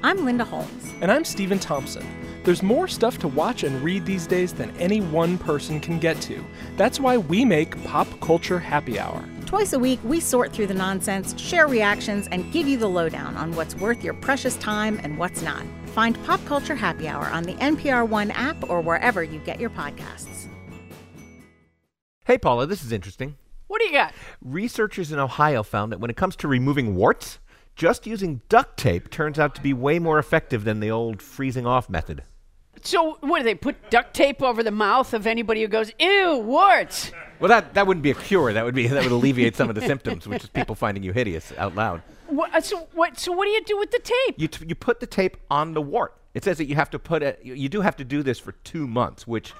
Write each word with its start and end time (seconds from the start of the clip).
I'm 0.00 0.24
Linda 0.24 0.44
Holmes. 0.44 0.94
And 1.00 1.10
I'm 1.10 1.24
Stephen 1.24 1.58
Thompson. 1.58 2.06
There's 2.44 2.62
more 2.62 2.86
stuff 2.86 3.18
to 3.18 3.26
watch 3.26 3.64
and 3.64 3.82
read 3.82 4.06
these 4.06 4.28
days 4.28 4.52
than 4.52 4.70
any 4.76 5.00
one 5.00 5.38
person 5.38 5.80
can 5.80 5.98
get 5.98 6.20
to. 6.22 6.44
That's 6.76 7.00
why 7.00 7.16
we 7.16 7.44
make 7.44 7.82
Pop 7.82 8.06
Culture 8.20 8.60
Happy 8.60 9.00
Hour. 9.00 9.24
Twice 9.44 9.72
a 9.72 9.78
week, 9.78 9.98
we 10.04 10.20
sort 10.20 10.52
through 10.52 10.68
the 10.68 10.74
nonsense, 10.74 11.36
share 11.40 11.66
reactions, 11.66 12.28
and 12.28 12.52
give 12.52 12.68
you 12.68 12.76
the 12.76 12.88
lowdown 12.88 13.36
on 13.36 13.52
what's 13.56 13.74
worth 13.74 14.04
your 14.04 14.14
precious 14.14 14.56
time 14.58 15.00
and 15.02 15.18
what's 15.18 15.42
not. 15.42 15.64
Find 15.86 16.22
Pop 16.24 16.44
Culture 16.44 16.76
Happy 16.76 17.08
Hour 17.08 17.26
on 17.26 17.42
the 17.42 17.54
NPR 17.54 18.08
One 18.08 18.30
app 18.30 18.70
or 18.70 18.80
wherever 18.80 19.24
you 19.24 19.40
get 19.40 19.58
your 19.58 19.70
podcasts. 19.70 20.46
Hey, 22.24 22.38
Paula, 22.38 22.66
this 22.66 22.84
is 22.84 22.92
interesting. 22.92 23.34
What 23.66 23.80
do 23.80 23.86
you 23.86 23.92
got? 23.92 24.14
Researchers 24.40 25.10
in 25.10 25.18
Ohio 25.18 25.64
found 25.64 25.90
that 25.90 25.98
when 25.98 26.10
it 26.10 26.16
comes 26.16 26.36
to 26.36 26.46
removing 26.46 26.94
warts, 26.94 27.40
just 27.78 28.08
using 28.08 28.42
duct 28.48 28.76
tape 28.76 29.08
turns 29.08 29.38
out 29.38 29.54
to 29.54 29.62
be 29.62 29.72
way 29.72 30.00
more 30.00 30.18
effective 30.18 30.64
than 30.64 30.80
the 30.80 30.90
old 30.90 31.22
freezing 31.22 31.64
off 31.64 31.88
method. 31.88 32.24
So, 32.82 33.18
what 33.20 33.38
do 33.38 33.44
they 33.44 33.54
put 33.54 33.90
duct 33.90 34.14
tape 34.14 34.42
over 34.42 34.62
the 34.62 34.70
mouth 34.70 35.14
of 35.14 35.26
anybody 35.26 35.62
who 35.62 35.68
goes, 35.68 35.92
ew, 35.98 36.38
warts? 36.38 37.12
Well, 37.40 37.48
that, 37.48 37.74
that 37.74 37.86
wouldn't 37.86 38.02
be 38.02 38.10
a 38.10 38.14
cure. 38.14 38.52
That 38.52 38.64
would 38.64 38.74
be 38.74 38.88
that 38.88 39.02
would 39.02 39.12
alleviate 39.12 39.56
some 39.56 39.68
of 39.68 39.74
the 39.74 39.80
symptoms, 39.80 40.26
which 40.26 40.44
is 40.44 40.50
people 40.50 40.74
finding 40.74 41.02
you 41.02 41.12
hideous 41.12 41.52
out 41.56 41.74
loud. 41.74 42.02
What, 42.26 42.54
uh, 42.54 42.60
so, 42.60 42.88
what, 42.94 43.18
so, 43.18 43.32
what 43.32 43.46
do 43.46 43.50
you 43.50 43.62
do 43.64 43.78
with 43.78 43.90
the 43.90 44.00
tape? 44.00 44.34
You, 44.36 44.48
t- 44.48 44.66
you 44.66 44.74
put 44.74 45.00
the 45.00 45.06
tape 45.06 45.36
on 45.50 45.72
the 45.72 45.82
wart. 45.82 46.14
It 46.34 46.44
says 46.44 46.58
that 46.58 46.66
you 46.66 46.74
have 46.74 46.90
to 46.90 46.98
put 46.98 47.22
it, 47.22 47.40
you, 47.42 47.54
you 47.54 47.68
do 47.68 47.80
have 47.80 47.96
to 47.96 48.04
do 48.04 48.22
this 48.22 48.38
for 48.38 48.52
two 48.52 48.86
months, 48.86 49.26
which 49.26 49.54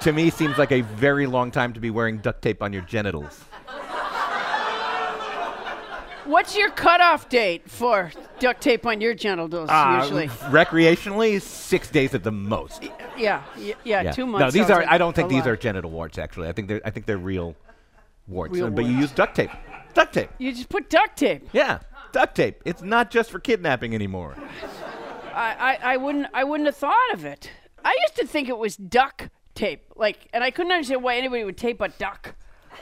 to 0.00 0.12
me 0.12 0.30
seems 0.30 0.56
like 0.56 0.72
a 0.72 0.82
very 0.82 1.26
long 1.26 1.50
time 1.50 1.72
to 1.72 1.80
be 1.80 1.90
wearing 1.90 2.18
duct 2.18 2.42
tape 2.42 2.62
on 2.62 2.72
your 2.72 2.82
genitals. 2.82 3.44
What's 6.24 6.56
your 6.56 6.70
cutoff 6.70 7.28
date 7.28 7.70
for 7.70 8.10
duct 8.38 8.60
tape 8.62 8.86
on 8.86 9.00
your 9.00 9.14
genitals, 9.14 9.68
Uh, 9.70 10.00
usually? 10.02 10.28
recreationally, 10.28 11.40
six 11.40 11.90
days 11.90 12.14
at 12.14 12.22
the 12.24 12.32
most. 12.32 12.82
Yeah, 13.16 13.42
y- 13.56 13.74
yeah, 13.84 14.02
Yeah. 14.02 14.12
two 14.12 14.24
months. 14.26 14.40
No, 14.40 14.50
these 14.62 14.70
are. 14.70 14.80
like 14.80 14.88
I 14.88 14.98
don't 14.98 15.14
think 15.14 15.28
these 15.28 15.40
lot. 15.40 15.48
are 15.48 15.56
genital 15.56 15.90
warts. 15.90 16.18
Actually, 16.18 16.48
I 16.48 16.52
think 16.52 16.68
they're. 16.68 16.80
I 16.84 16.90
think 16.90 17.06
they're 17.06 17.18
real 17.18 17.54
warts. 18.26 18.54
Real 18.54 18.70
but 18.70 18.84
you 18.86 18.92
use 18.96 19.10
duct 19.12 19.34
tape. 19.36 19.50
Duct 19.92 20.12
tape. 20.14 20.30
You 20.38 20.52
just 20.52 20.68
put 20.70 20.88
duct 20.90 21.16
tape. 21.16 21.48
Yeah, 21.52 21.80
duct 22.12 22.34
tape. 22.34 22.62
It's 22.64 22.82
not 22.82 23.10
just 23.10 23.30
for 23.30 23.38
kidnapping 23.38 23.94
anymore. 23.94 24.34
I, 25.34 25.78
I, 25.82 25.94
I 25.94 25.96
wouldn't 25.98 26.26
I 26.32 26.44
wouldn't 26.44 26.66
have 26.66 26.76
thought 26.76 27.12
of 27.12 27.24
it. 27.24 27.50
I 27.84 27.94
used 28.02 28.16
to 28.16 28.26
think 28.26 28.48
it 28.48 28.56
was 28.56 28.76
duck 28.76 29.28
tape, 29.54 29.82
like, 29.94 30.28
and 30.32 30.42
I 30.42 30.50
couldn't 30.50 30.72
understand 30.72 31.02
why 31.02 31.16
anybody 31.16 31.44
would 31.44 31.58
tape 31.58 31.80
a 31.80 31.88
duck. 31.88 32.34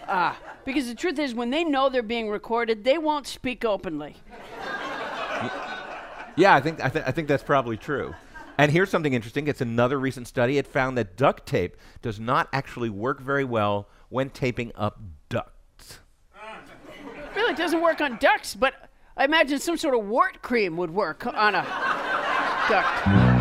Uh, 0.06 0.34
because 0.64 0.86
the 0.88 0.94
truth 0.94 1.18
is, 1.18 1.34
when 1.34 1.50
they 1.50 1.64
know 1.64 1.88
they're 1.88 2.02
being 2.02 2.28
recorded, 2.30 2.84
they 2.84 2.98
won't 2.98 3.26
speak 3.26 3.64
openly. 3.64 4.16
Yeah, 6.36 6.54
I 6.54 6.60
think. 6.60 6.82
I, 6.82 6.88
th- 6.88 7.04
I 7.06 7.10
think 7.12 7.28
that's 7.28 7.42
probably 7.42 7.76
true. 7.76 8.14
And 8.58 8.70
here's 8.70 8.90
something 8.90 9.12
interesting. 9.12 9.48
It's 9.48 9.60
another 9.60 9.98
recent 9.98 10.28
study. 10.28 10.58
It 10.58 10.66
found 10.66 10.96
that 10.98 11.16
duct 11.16 11.46
tape 11.46 11.76
does 12.00 12.20
not 12.20 12.48
actually 12.52 12.90
work 12.90 13.20
very 13.20 13.44
well 13.44 13.88
when 14.08 14.30
taping 14.30 14.72
up 14.74 15.00
ducts. 15.28 15.98
Really, 17.34 17.52
it 17.52 17.56
doesn't 17.56 17.80
work 17.80 18.00
on 18.00 18.18
ducks, 18.18 18.54
but 18.54 18.90
I 19.16 19.24
imagine 19.24 19.58
some 19.58 19.76
sort 19.76 19.94
of 19.94 20.04
wart 20.04 20.42
cream 20.42 20.76
would 20.76 20.90
work 20.90 21.26
on 21.26 21.54
a 21.54 21.62
duck. 22.68 23.31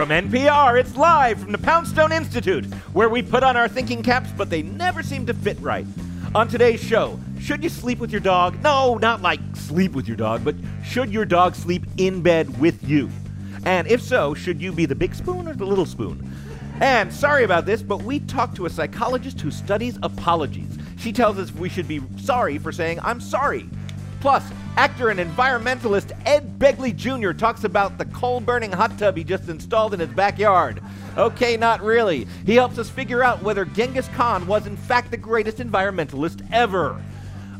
From 0.00 0.08
NPR, 0.08 0.80
it's 0.80 0.96
live 0.96 1.40
from 1.40 1.52
the 1.52 1.58
Poundstone 1.58 2.10
Institute, 2.10 2.64
where 2.94 3.10
we 3.10 3.20
put 3.20 3.42
on 3.42 3.54
our 3.54 3.68
thinking 3.68 4.02
caps, 4.02 4.30
but 4.34 4.48
they 4.48 4.62
never 4.62 5.02
seem 5.02 5.26
to 5.26 5.34
fit 5.34 5.60
right. 5.60 5.84
On 6.34 6.48
today's 6.48 6.82
show, 6.82 7.20
should 7.38 7.62
you 7.62 7.68
sleep 7.68 7.98
with 7.98 8.10
your 8.10 8.22
dog? 8.22 8.58
No, 8.62 8.96
not 8.96 9.20
like 9.20 9.40
sleep 9.52 9.92
with 9.92 10.08
your 10.08 10.16
dog, 10.16 10.42
but 10.42 10.54
should 10.82 11.12
your 11.12 11.26
dog 11.26 11.54
sleep 11.54 11.84
in 11.98 12.22
bed 12.22 12.58
with 12.58 12.82
you? 12.82 13.10
And 13.66 13.86
if 13.88 14.00
so, 14.00 14.32
should 14.32 14.62
you 14.62 14.72
be 14.72 14.86
the 14.86 14.94
big 14.94 15.14
spoon 15.14 15.46
or 15.46 15.52
the 15.52 15.66
little 15.66 15.84
spoon? 15.84 16.34
And 16.80 17.12
sorry 17.12 17.44
about 17.44 17.66
this, 17.66 17.82
but 17.82 18.02
we 18.02 18.20
talked 18.20 18.56
to 18.56 18.64
a 18.64 18.70
psychologist 18.70 19.38
who 19.42 19.50
studies 19.50 19.98
apologies. 20.02 20.78
She 20.96 21.12
tells 21.12 21.38
us 21.38 21.52
we 21.52 21.68
should 21.68 21.86
be 21.86 22.00
sorry 22.16 22.56
for 22.56 22.72
saying, 22.72 23.00
I'm 23.02 23.20
sorry. 23.20 23.68
Plus, 24.20 24.44
actor 24.76 25.08
and 25.08 25.18
environmentalist 25.18 26.12
Ed 26.26 26.58
Begley 26.58 26.94
Jr. 26.94 27.32
talks 27.32 27.64
about 27.64 27.96
the 27.96 28.04
coal 28.06 28.40
burning 28.40 28.70
hot 28.70 28.98
tub 28.98 29.16
he 29.16 29.24
just 29.24 29.48
installed 29.48 29.94
in 29.94 30.00
his 30.00 30.10
backyard. 30.10 30.82
Okay, 31.16 31.56
not 31.56 31.82
really. 31.82 32.26
He 32.44 32.54
helps 32.54 32.78
us 32.78 32.90
figure 32.90 33.24
out 33.24 33.42
whether 33.42 33.64
Genghis 33.64 34.08
Khan 34.08 34.46
was, 34.46 34.66
in 34.66 34.76
fact, 34.76 35.10
the 35.10 35.16
greatest 35.16 35.58
environmentalist 35.58 36.46
ever. 36.52 37.02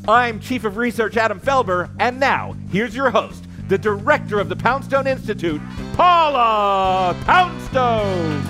I'm 0.07 0.39
Chief 0.39 0.63
of 0.63 0.77
Research 0.77 1.17
Adam 1.17 1.39
Felber, 1.39 1.89
and 1.99 2.19
now, 2.19 2.55
here's 2.71 2.95
your 2.95 3.09
host, 3.09 3.43
the 3.67 3.77
director 3.77 4.39
of 4.39 4.49
the 4.49 4.55
Poundstone 4.55 5.07
Institute, 5.07 5.61
Paula 5.93 7.15
Poundstone. 7.25 8.41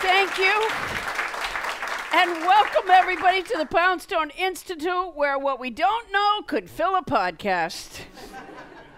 Thank 0.00 0.38
you. 0.38 0.97
And 2.20 2.32
welcome 2.40 2.90
everybody 2.90 3.44
to 3.44 3.54
the 3.56 3.64
Poundstone 3.64 4.30
Institute, 4.36 5.14
where 5.14 5.38
what 5.38 5.60
we 5.60 5.70
don't 5.70 6.10
know 6.10 6.42
could 6.48 6.68
fill 6.68 6.96
a 6.96 7.02
podcast. 7.04 8.00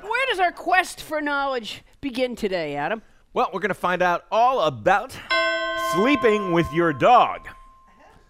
Where 0.00 0.26
does 0.30 0.40
our 0.40 0.52
quest 0.52 1.02
for 1.02 1.20
knowledge 1.20 1.82
begin 2.00 2.34
today, 2.34 2.76
Adam? 2.76 3.02
Well, 3.34 3.50
we're 3.52 3.60
going 3.60 3.68
to 3.68 3.74
find 3.74 4.00
out 4.00 4.24
all 4.32 4.60
about 4.60 5.14
sleeping 5.92 6.52
with 6.52 6.72
your 6.72 6.94
dog. 6.94 7.46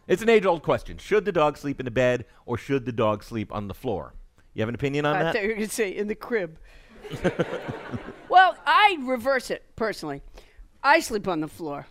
It's 0.08 0.22
an 0.22 0.28
age 0.28 0.44
old 0.44 0.64
question. 0.64 0.98
Should 0.98 1.24
the 1.24 1.30
dog 1.30 1.56
sleep 1.56 1.78
in 1.78 1.84
the 1.84 1.92
bed 1.92 2.24
or 2.44 2.58
should 2.58 2.84
the 2.84 2.90
dog 2.90 3.22
sleep 3.22 3.54
on 3.54 3.68
the 3.68 3.74
floor? 3.74 4.14
You 4.54 4.62
have 4.62 4.68
an 4.68 4.74
opinion 4.74 5.06
on 5.06 5.14
I 5.14 5.22
that? 5.22 5.34
thought 5.34 5.42
you 5.44 5.50
were 5.50 5.54
going 5.54 5.68
to 5.68 5.72
say 5.72 5.90
in 5.90 6.08
the 6.08 6.16
crib. 6.16 6.58
well, 8.28 8.56
I 8.66 8.98
reverse 9.02 9.52
it 9.52 9.64
personally. 9.76 10.20
I 10.82 10.98
sleep 10.98 11.28
on 11.28 11.38
the 11.38 11.48
floor. 11.48 11.86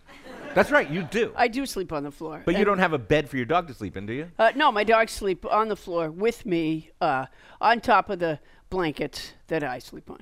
That's 0.55 0.71
right, 0.71 0.89
you 0.89 1.03
do. 1.03 1.31
I 1.35 1.47
do 1.47 1.65
sleep 1.65 1.91
on 1.93 2.03
the 2.03 2.11
floor. 2.11 2.41
but 2.45 2.57
you 2.57 2.65
don't 2.65 2.79
have 2.79 2.93
a 2.93 2.97
bed 2.97 3.29
for 3.29 3.37
your 3.37 3.45
dog 3.45 3.67
to 3.67 3.73
sleep 3.73 3.95
in, 3.97 4.05
do 4.05 4.13
you? 4.13 4.31
Uh, 4.37 4.51
no, 4.55 4.71
my 4.71 4.83
dogs 4.83 5.11
sleep 5.11 5.45
on 5.45 5.69
the 5.69 5.75
floor 5.75 6.09
with 6.11 6.45
me, 6.45 6.91
uh, 7.01 7.25
on 7.61 7.81
top 7.81 8.09
of 8.09 8.19
the 8.19 8.39
blankets 8.69 9.33
that 9.47 9.63
I 9.63 9.79
sleep 9.79 10.09
on. 10.09 10.19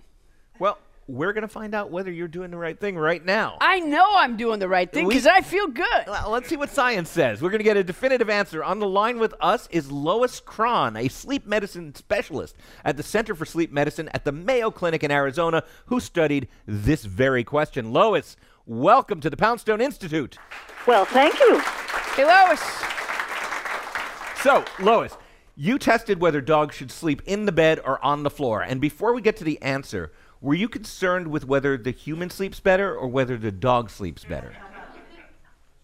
Well, 0.59 0.77
we're 1.09 1.31
going 1.31 1.43
to 1.43 1.47
find 1.47 1.73
out 1.73 1.89
whether 1.89 2.11
you're 2.11 2.27
doing 2.27 2.51
the 2.51 2.57
right 2.57 2.77
thing 2.77 2.97
right 2.97 3.23
now. 3.23 3.57
I 3.61 3.79
know 3.79 4.05
I'm 4.17 4.35
doing 4.35 4.59
the 4.59 4.67
right 4.67 4.91
thing 4.91 5.05
We- 5.05 5.13
because 5.13 5.25
I 5.27 5.39
feel 5.39 5.67
good. 5.67 6.03
Well, 6.05 6.31
let's 6.31 6.49
see 6.49 6.57
what 6.57 6.69
science 6.69 7.09
says. 7.09 7.41
We're 7.41 7.49
going 7.49 7.59
to 7.59 7.63
get 7.63 7.77
a 7.77 7.83
definitive 7.83 8.29
answer. 8.29 8.61
On 8.63 8.79
the 8.79 8.87
line 8.89 9.17
with 9.17 9.33
us 9.39 9.67
is 9.71 9.89
Lois 9.89 10.41
Krahn, 10.41 10.99
a 11.01 11.07
sleep 11.07 11.47
medicine 11.47 11.95
specialist 11.95 12.57
at 12.83 12.97
the 12.97 13.03
Center 13.03 13.35
for 13.35 13.45
Sleep 13.45 13.71
Medicine 13.71 14.09
at 14.13 14.25
the 14.25 14.33
Mayo 14.33 14.69
Clinic 14.69 15.01
in 15.03 15.11
Arizona, 15.11 15.63
who 15.85 16.01
studied 16.01 16.49
this 16.65 17.05
very 17.05 17.45
question. 17.45 17.93
Lois, 17.93 18.35
welcome 18.67 19.21
to 19.21 19.29
the 19.29 19.37
Poundstone 19.37 19.79
Institute. 19.79 20.37
Well, 20.85 21.05
thank 21.05 21.39
you. 21.39 21.59
Hey, 22.15 22.25
Lois. 22.25 22.61
So, 24.43 24.65
Lois, 24.79 25.17
you 25.55 25.79
tested 25.79 26.19
whether 26.19 26.41
dogs 26.41 26.75
should 26.75 26.91
sleep 26.91 27.21
in 27.25 27.45
the 27.45 27.53
bed 27.53 27.79
or 27.83 28.03
on 28.03 28.23
the 28.23 28.29
floor. 28.29 28.61
And 28.61 28.81
before 28.81 29.13
we 29.13 29.21
get 29.21 29.37
to 29.37 29.45
the 29.45 29.61
answer, 29.61 30.11
were 30.41 30.53
you 30.53 30.67
concerned 30.67 31.29
with 31.29 31.47
whether 31.47 31.77
the 31.77 31.91
human 31.91 32.29
sleeps 32.29 32.59
better 32.59 32.93
or 32.93 33.07
whether 33.07 33.37
the 33.37 33.53
dog 33.53 33.89
sleeps 33.89 34.25
better? 34.25 34.53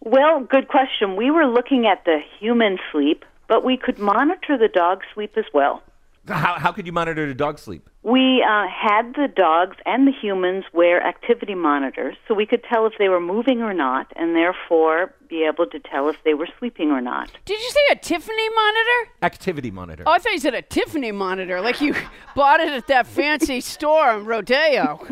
Well, 0.01 0.41
good 0.41 0.67
question. 0.67 1.15
We 1.15 1.31
were 1.31 1.45
looking 1.45 1.87
at 1.87 2.03
the 2.03 2.19
human 2.39 2.77
sleep, 2.91 3.23
but 3.47 3.63
we 3.63 3.77
could 3.77 3.97
monitor 3.97 4.57
the 4.57 4.67
dog 4.67 5.01
sleep 5.13 5.37
as 5.37 5.45
well. 5.53 5.81
How, 6.27 6.59
how 6.59 6.73
could 6.73 6.85
you 6.85 6.91
monitor 6.91 7.25
the 7.25 7.33
dog 7.33 7.59
sleep? 7.59 7.89
We 8.03 8.43
uh, 8.43 8.67
had 8.67 9.13
the 9.15 9.29
dogs 9.33 9.77
and 9.85 10.05
the 10.05 10.11
humans 10.11 10.65
wear 10.73 11.01
activity 11.01 11.55
monitors 11.55 12.17
so 12.27 12.33
we 12.33 12.45
could 12.45 12.61
tell 12.63 12.85
if 12.85 12.93
they 12.99 13.07
were 13.07 13.21
moving 13.21 13.61
or 13.61 13.73
not, 13.73 14.11
and 14.17 14.35
therefore 14.35 15.13
be 15.29 15.43
able 15.45 15.65
to 15.67 15.79
tell 15.79 16.09
if 16.09 16.17
they 16.25 16.33
were 16.33 16.49
sleeping 16.59 16.91
or 16.91 16.99
not. 16.99 17.31
Did 17.45 17.59
you 17.59 17.69
say 17.69 17.79
a 17.91 17.95
Tiffany 17.95 18.49
monitor? 18.49 19.11
Activity 19.21 19.71
monitor. 19.71 20.03
Oh, 20.05 20.11
I 20.11 20.17
thought 20.17 20.33
you 20.33 20.39
said 20.39 20.53
a 20.53 20.61
Tiffany 20.61 21.13
monitor, 21.13 21.61
like 21.61 21.79
you 21.79 21.95
bought 22.35 22.59
it 22.59 22.69
at 22.69 22.87
that 22.87 23.07
fancy 23.07 23.61
store 23.61 24.17
in 24.17 24.25
Rodeo. 24.25 25.07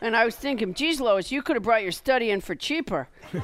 And 0.00 0.14
I 0.16 0.24
was 0.24 0.34
thinking, 0.36 0.74
geez, 0.74 1.00
Lois, 1.00 1.32
you 1.32 1.40
could 1.40 1.56
have 1.56 1.62
brought 1.62 1.82
your 1.82 1.92
study 1.92 2.30
in 2.30 2.40
for 2.40 2.54
cheaper. 2.54 3.08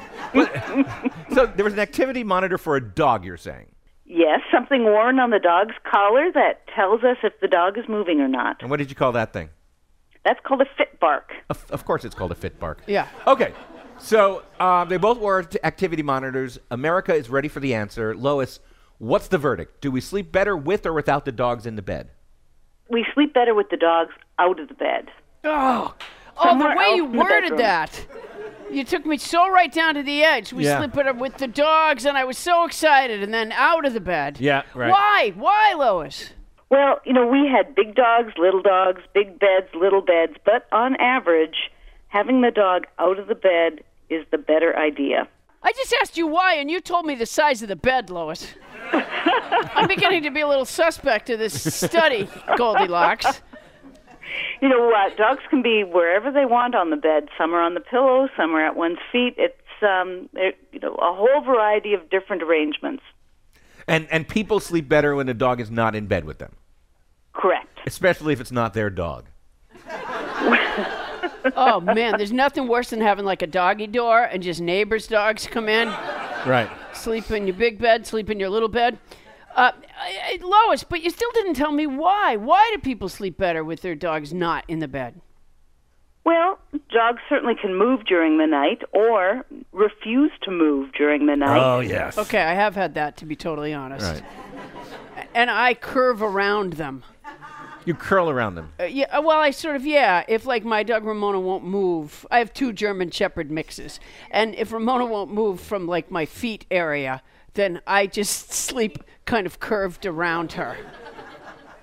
So 1.33 1.45
there 1.45 1.63
was 1.63 1.73
an 1.73 1.79
activity 1.79 2.25
monitor 2.25 2.57
for 2.57 2.75
a 2.75 2.81
dog, 2.81 3.23
you're 3.23 3.37
saying? 3.37 3.67
Yes, 4.13 4.41
something 4.53 4.83
worn 4.83 5.19
on 5.19 5.29
the 5.29 5.39
dog's 5.39 5.75
collar 5.89 6.29
that 6.33 6.67
tells 6.75 7.01
us 7.01 7.15
if 7.23 7.31
the 7.39 7.47
dog 7.47 7.77
is 7.77 7.85
moving 7.87 8.19
or 8.19 8.27
not. 8.27 8.57
And 8.59 8.69
what 8.69 8.75
did 8.77 8.89
you 8.89 8.95
call 8.95 9.13
that 9.13 9.31
thing? 9.31 9.49
That's 10.25 10.39
called 10.43 10.61
a 10.61 10.65
FitBark. 10.65 11.21
Of, 11.49 11.65
of 11.71 11.85
course, 11.85 12.03
it's 12.03 12.13
called 12.13 12.33
a 12.33 12.35
FitBark. 12.35 12.79
Yeah. 12.87 13.07
Okay. 13.25 13.53
So 13.99 14.43
um, 14.59 14.89
they 14.89 14.97
both 14.97 15.17
wore 15.17 15.43
t- 15.43 15.59
activity 15.63 16.03
monitors. 16.03 16.59
America 16.71 17.15
is 17.15 17.29
ready 17.29 17.47
for 17.47 17.61
the 17.61 17.73
answer. 17.73 18.13
Lois, 18.13 18.59
what's 18.97 19.29
the 19.29 19.37
verdict? 19.37 19.79
Do 19.79 19.91
we 19.91 20.01
sleep 20.01 20.29
better 20.29 20.57
with 20.57 20.85
or 20.85 20.91
without 20.91 21.23
the 21.23 21.31
dogs 21.31 21.65
in 21.65 21.77
the 21.77 21.81
bed? 21.81 22.09
We 22.89 23.05
sleep 23.13 23.33
better 23.33 23.55
with 23.55 23.69
the 23.69 23.77
dogs 23.77 24.11
out 24.39 24.59
of 24.59 24.67
the 24.67 24.73
bed. 24.73 25.07
Oh, 25.45 25.95
Oh, 26.37 26.57
the 26.57 26.75
way 26.75 26.95
you 26.95 27.05
worded 27.05 27.57
that. 27.59 28.05
You 28.71 28.83
took 28.83 29.05
me 29.05 29.17
so 29.17 29.49
right 29.49 29.71
down 29.71 29.95
to 29.95 30.03
the 30.03 30.23
edge. 30.23 30.53
We 30.53 30.65
Yeah. 30.65 30.77
sleep 30.79 30.97
it 30.97 31.15
with 31.17 31.37
the 31.37 31.47
dogs, 31.47 32.05
and 32.05 32.17
I 32.17 32.23
was 32.23 32.37
so 32.37 32.63
excited, 32.65 33.21
and 33.21 33.33
then 33.33 33.51
out 33.51 33.85
of 33.85 33.93
the 33.93 33.99
bed. 33.99 34.37
Yeah, 34.39 34.63
right. 34.73 34.89
Why? 34.91 35.33
Why, 35.35 35.73
Lois? 35.73 36.33
Well, 36.69 37.01
you 37.05 37.11
know, 37.13 37.27
we 37.27 37.47
had 37.47 37.75
big 37.75 37.95
dogs, 37.95 38.33
little 38.37 38.61
dogs, 38.61 39.01
big 39.13 39.39
beds, 39.39 39.67
little 39.73 40.01
beds, 40.01 40.35
but 40.45 40.67
on 40.71 40.95
average, 41.01 41.69
having 42.07 42.41
the 42.41 42.51
dog 42.51 42.87
out 42.97 43.19
of 43.19 43.27
the 43.27 43.35
bed 43.35 43.83
is 44.09 44.25
the 44.31 44.37
better 44.37 44.77
idea. 44.77 45.27
I 45.63 45.73
just 45.73 45.93
asked 46.01 46.17
you 46.17 46.27
why, 46.27 46.55
and 46.55 46.71
you 46.71 46.79
told 46.79 47.05
me 47.05 47.13
the 47.15 47.25
size 47.25 47.61
of 47.61 47.67
the 47.67 47.75
bed, 47.75 48.09
Lois. 48.09 48.53
I'm 48.93 49.87
beginning 49.87 50.23
to 50.23 50.31
be 50.31 50.41
a 50.41 50.47
little 50.47 50.65
suspect 50.65 51.29
of 51.29 51.39
this 51.39 51.73
study, 51.73 52.27
Goldilocks. 52.57 53.41
You 54.61 54.69
know 54.69 54.85
what? 54.87 55.17
Dogs 55.17 55.41
can 55.49 55.61
be 55.61 55.83
wherever 55.83 56.31
they 56.31 56.45
want 56.45 56.75
on 56.75 56.89
the 56.89 56.95
bed. 56.95 57.29
Some 57.37 57.53
are 57.53 57.61
on 57.61 57.73
the 57.73 57.79
pillow, 57.79 58.29
some 58.37 58.53
are 58.55 58.65
at 58.65 58.75
one's 58.75 58.99
feet. 59.11 59.35
It's 59.37 59.55
um, 59.81 60.29
it- 60.33 60.57
you 60.71 60.79
know, 60.79 60.93
a 60.95 61.13
whole 61.13 61.41
variety 61.41 61.93
of 61.93 62.09
different 62.09 62.43
arrangements. 62.43 63.03
And 63.87 64.07
and 64.11 64.27
people 64.27 64.59
sleep 64.59 64.87
better 64.87 65.15
when 65.15 65.27
a 65.29 65.33
dog 65.33 65.59
is 65.59 65.71
not 65.71 65.95
in 65.95 66.05
bed 66.07 66.23
with 66.25 66.37
them, 66.37 66.53
Correct. 67.33 67.79
especially 67.87 68.31
if 68.33 68.39
it's 68.39 68.51
not 68.51 68.73
their 68.73 68.89
dog. 68.89 69.25
Oh 71.55 71.79
man, 71.79 72.17
there's 72.17 72.31
nothing 72.31 72.67
worse 72.67 72.91
than 72.91 73.01
having 73.01 73.25
like 73.25 73.41
a 73.41 73.47
doggy 73.47 73.87
door 73.87 74.23
and 74.23 74.43
just 74.43 74.61
neighbors' 74.61 75.07
dogs 75.07 75.47
come 75.47 75.67
in, 75.67 75.87
Right. 76.45 76.69
sleep 76.93 77.31
in 77.31 77.47
your 77.47 77.55
big 77.55 77.79
bed, 77.79 78.05
sleep 78.05 78.29
in 78.29 78.39
your 78.39 78.49
little 78.49 78.69
bed. 78.69 78.99
Uh, 79.55 79.71
I- 79.99 80.39
I- 80.41 80.67
Lois, 80.67 80.83
but 80.83 81.01
you 81.01 81.09
still 81.09 81.31
didn't 81.33 81.55
tell 81.55 81.71
me 81.71 81.85
why. 81.87 82.35
Why 82.35 82.71
do 82.73 82.79
people 82.79 83.09
sleep 83.09 83.37
better 83.37 83.63
with 83.63 83.81
their 83.81 83.95
dogs 83.95 84.33
not 84.33 84.63
in 84.67 84.79
the 84.79 84.87
bed? 84.87 85.19
Well, 86.23 86.59
dogs 86.93 87.19
certainly 87.27 87.55
can 87.55 87.75
move 87.75 88.05
during 88.05 88.37
the 88.37 88.45
night 88.45 88.81
or 88.93 89.43
refuse 89.71 90.31
to 90.43 90.51
move 90.51 90.91
during 90.93 91.25
the 91.25 91.35
night. 91.35 91.59
Oh 91.59 91.79
yes. 91.79 92.17
Okay, 92.17 92.41
I 92.41 92.53
have 92.53 92.75
had 92.75 92.93
that 92.93 93.17
to 93.17 93.25
be 93.25 93.35
totally 93.35 93.73
honest. 93.73 94.21
Right. 94.21 95.25
And 95.33 95.49
I 95.49 95.73
curve 95.73 96.21
around 96.21 96.73
them. 96.73 97.03
You 97.85 97.95
curl 97.95 98.29
around 98.29 98.53
them. 98.55 98.71
Uh, 98.79 98.83
yeah, 98.83 99.05
uh, 99.17 99.21
well, 99.23 99.39
I 99.39 99.49
sort 99.49 99.75
of 99.75 99.83
yeah. 99.85 100.23
If 100.27 100.45
like 100.45 100.63
my 100.63 100.83
dog 100.83 101.03
Ramona 101.05 101.39
won't 101.39 101.63
move, 101.65 102.25
I 102.29 102.37
have 102.37 102.53
two 102.53 102.71
German 102.71 103.09
Shepherd 103.09 103.49
mixes, 103.49 103.99
and 104.29 104.53
if 104.53 104.71
Ramona 104.71 105.07
won't 105.07 105.33
move 105.33 105.59
from 105.59 105.87
like 105.87 106.11
my 106.11 106.25
feet 106.25 106.67
area, 106.69 107.23
then 107.55 107.81
I 107.87 108.05
just 108.05 108.51
sleep 108.53 109.03
kind 109.25 109.45
of 109.45 109.59
curved 109.59 110.05
around 110.05 110.53
her. 110.53 110.77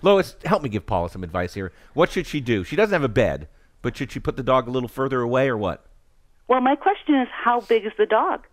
Lois, 0.02 0.36
help 0.44 0.62
me 0.62 0.68
give 0.68 0.86
Paula 0.86 1.10
some 1.10 1.24
advice 1.24 1.54
here. 1.54 1.72
What 1.94 2.10
should 2.10 2.26
she 2.26 2.40
do? 2.40 2.62
She 2.64 2.76
doesn't 2.76 2.92
have 2.92 3.02
a 3.02 3.08
bed, 3.08 3.48
but 3.82 3.96
should 3.96 4.12
she 4.12 4.20
put 4.20 4.36
the 4.36 4.42
dog 4.42 4.68
a 4.68 4.70
little 4.70 4.88
further 4.88 5.20
away 5.20 5.48
or 5.48 5.56
what? 5.56 5.84
Well, 6.46 6.60
my 6.60 6.76
question 6.76 7.14
is, 7.16 7.28
how 7.32 7.60
big 7.60 7.84
is 7.84 7.92
the 7.98 8.06
dog? 8.06 8.46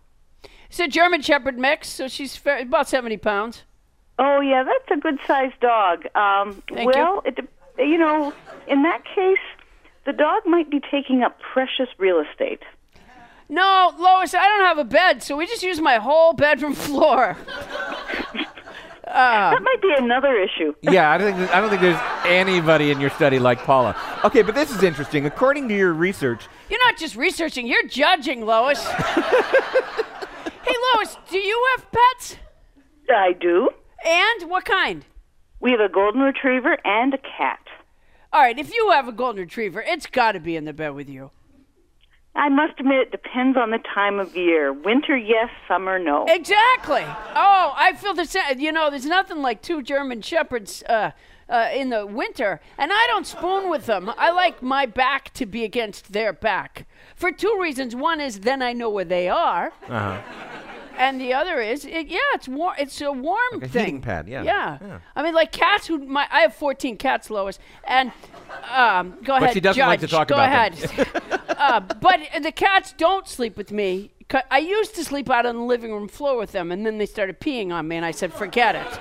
It's 0.68 0.80
a 0.80 0.88
German 0.88 1.22
Shepherd 1.22 1.58
mix, 1.58 1.88
so 1.88 2.08
she's 2.08 2.36
fair, 2.36 2.58
about 2.60 2.88
seventy 2.88 3.16
pounds. 3.16 3.62
Oh, 4.18 4.40
yeah, 4.40 4.64
that's 4.64 4.98
a 4.98 5.00
good 5.00 5.18
sized 5.26 5.60
dog. 5.60 6.04
Um, 6.16 6.62
Thank 6.68 6.80
you. 6.80 6.86
well, 6.86 7.22
it, 7.24 7.38
you 7.78 7.98
know, 7.98 8.32
in 8.66 8.82
that 8.82 9.04
case, 9.04 9.38
the 10.04 10.12
dog 10.12 10.42
might 10.46 10.70
be 10.70 10.80
taking 10.90 11.22
up 11.22 11.38
precious 11.40 11.88
real 11.98 12.20
estate. 12.20 12.62
No, 13.48 13.92
Lois, 13.98 14.34
I 14.34 14.42
don't 14.48 14.64
have 14.64 14.78
a 14.78 14.84
bed, 14.84 15.22
so 15.22 15.36
we 15.36 15.46
just 15.46 15.62
use 15.62 15.80
my 15.80 15.96
whole 15.96 16.32
bedroom 16.32 16.74
floor. 16.86 17.36
Ah. 19.08 19.50
that 19.52 19.62
might 19.62 19.80
be 19.80 19.92
another 19.96 20.34
issue. 20.36 20.74
yeah, 20.82 21.10
I 21.12 21.18
don't 21.18 21.32
think 21.34 21.54
I 21.54 21.60
don't 21.60 21.70
think 21.70 21.80
there's 21.82 22.00
anybody 22.24 22.90
in 22.90 23.00
your 23.00 23.10
study 23.10 23.38
like 23.38 23.58
Paula. 23.64 23.94
Okay, 24.24 24.42
but 24.42 24.54
this 24.54 24.70
is 24.70 24.82
interesting. 24.82 25.26
According 25.26 25.68
to 25.68 25.74
your 25.76 25.92
research, 25.92 26.48
You're 26.68 26.84
not 26.86 26.96
just 26.98 27.14
researching, 27.16 27.66
you're 27.66 27.86
judging, 27.86 28.44
Lois. 28.44 28.84
hey, 28.88 30.74
Lois, 30.94 31.16
do 31.30 31.38
you 31.38 31.66
have 31.76 31.86
pets? 31.92 32.36
I 33.14 33.32
do. 33.34 33.68
And 34.04 34.50
what 34.50 34.64
kind? 34.64 35.04
We 35.60 35.70
have 35.70 35.80
a 35.80 35.88
golden 35.88 36.20
retriever 36.22 36.76
and 36.84 37.14
a 37.14 37.18
cat. 37.18 37.60
All 38.32 38.40
right, 38.42 38.58
if 38.58 38.72
you 38.74 38.90
have 38.90 39.08
a 39.08 39.12
golden 39.12 39.42
retriever, 39.42 39.80
it's 39.80 40.06
got 40.06 40.32
to 40.32 40.40
be 40.40 40.56
in 40.56 40.64
the 40.64 40.72
bed 40.72 40.90
with 40.90 41.08
you. 41.08 41.30
I 42.36 42.48
must 42.50 42.78
admit, 42.78 42.98
it 42.98 43.10
depends 43.10 43.56
on 43.56 43.70
the 43.70 43.78
time 43.94 44.18
of 44.18 44.36
year. 44.36 44.72
Winter, 44.72 45.16
yes. 45.16 45.48
Summer, 45.66 45.98
no. 45.98 46.26
Exactly. 46.28 47.02
Oh, 47.04 47.72
I 47.76 47.94
feel 47.96 48.14
the 48.14 48.26
same. 48.26 48.60
You 48.60 48.72
know, 48.72 48.90
there's 48.90 49.06
nothing 49.06 49.38
like 49.42 49.62
two 49.62 49.82
German 49.82 50.20
shepherds 50.20 50.82
uh, 50.88 51.12
uh, 51.48 51.68
in 51.74 51.90
the 51.90 52.06
winter, 52.06 52.60
and 52.76 52.92
I 52.92 53.06
don't 53.06 53.26
spoon 53.26 53.70
with 53.70 53.86
them. 53.86 54.12
I 54.16 54.30
like 54.32 54.62
my 54.62 54.84
back 54.86 55.32
to 55.34 55.46
be 55.46 55.64
against 55.64 56.12
their 56.12 56.32
back 56.32 56.86
for 57.14 57.32
two 57.32 57.56
reasons. 57.60 57.96
One 57.96 58.20
is 58.20 58.40
then 58.40 58.62
I 58.62 58.72
know 58.72 58.90
where 58.90 59.04
they 59.04 59.28
are, 59.28 59.72
uh-huh. 59.88 60.20
And 60.98 61.20
the 61.20 61.32
other 61.34 61.60
is, 61.60 61.84
it, 61.84 62.08
yeah, 62.08 62.18
it's 62.34 62.48
warm. 62.48 62.74
It's 62.78 63.00
a 63.00 63.12
warm 63.12 63.38
Like 63.54 63.62
a 63.64 63.68
thing. 63.68 63.84
heating 63.84 64.00
pad, 64.02 64.28
yeah. 64.28 64.42
yeah. 64.42 64.78
Yeah. 64.80 64.98
I 65.14 65.22
mean, 65.22 65.34
like 65.34 65.52
cats 65.52 65.86
who 65.86 65.98
my 65.98 66.26
I 66.30 66.40
have 66.40 66.54
14 66.54 66.96
cats, 66.96 67.30
Lois, 67.30 67.58
and 67.84 68.12
um, 68.72 69.16
go 69.24 69.36
ahead. 69.36 69.52
she 69.54 69.60
doesn't 69.60 69.84
like 69.86 70.00
to 70.00 70.06
Judge. 70.06 70.10
talk 70.10 70.28
go 70.28 70.34
about 70.36 70.72
them. 70.74 70.90
ahead. 71.00 71.40
uh, 71.58 71.80
but 71.80 72.20
the 72.42 72.52
cats 72.52 72.94
don't 72.96 73.26
sleep 73.28 73.56
with 73.56 73.70
me. 73.72 74.10
I 74.50 74.58
used 74.58 74.94
to 74.96 75.04
sleep 75.04 75.30
out 75.30 75.46
on 75.46 75.54
the 75.54 75.62
living 75.62 75.92
room 75.92 76.08
floor 76.08 76.36
with 76.36 76.50
them, 76.52 76.72
and 76.72 76.84
then 76.84 76.98
they 76.98 77.06
started 77.06 77.38
peeing 77.40 77.72
on 77.72 77.86
me, 77.86 77.96
and 77.96 78.04
I 78.04 78.10
said, 78.10 78.32
"Forget 78.32 78.74
it." 78.74 78.98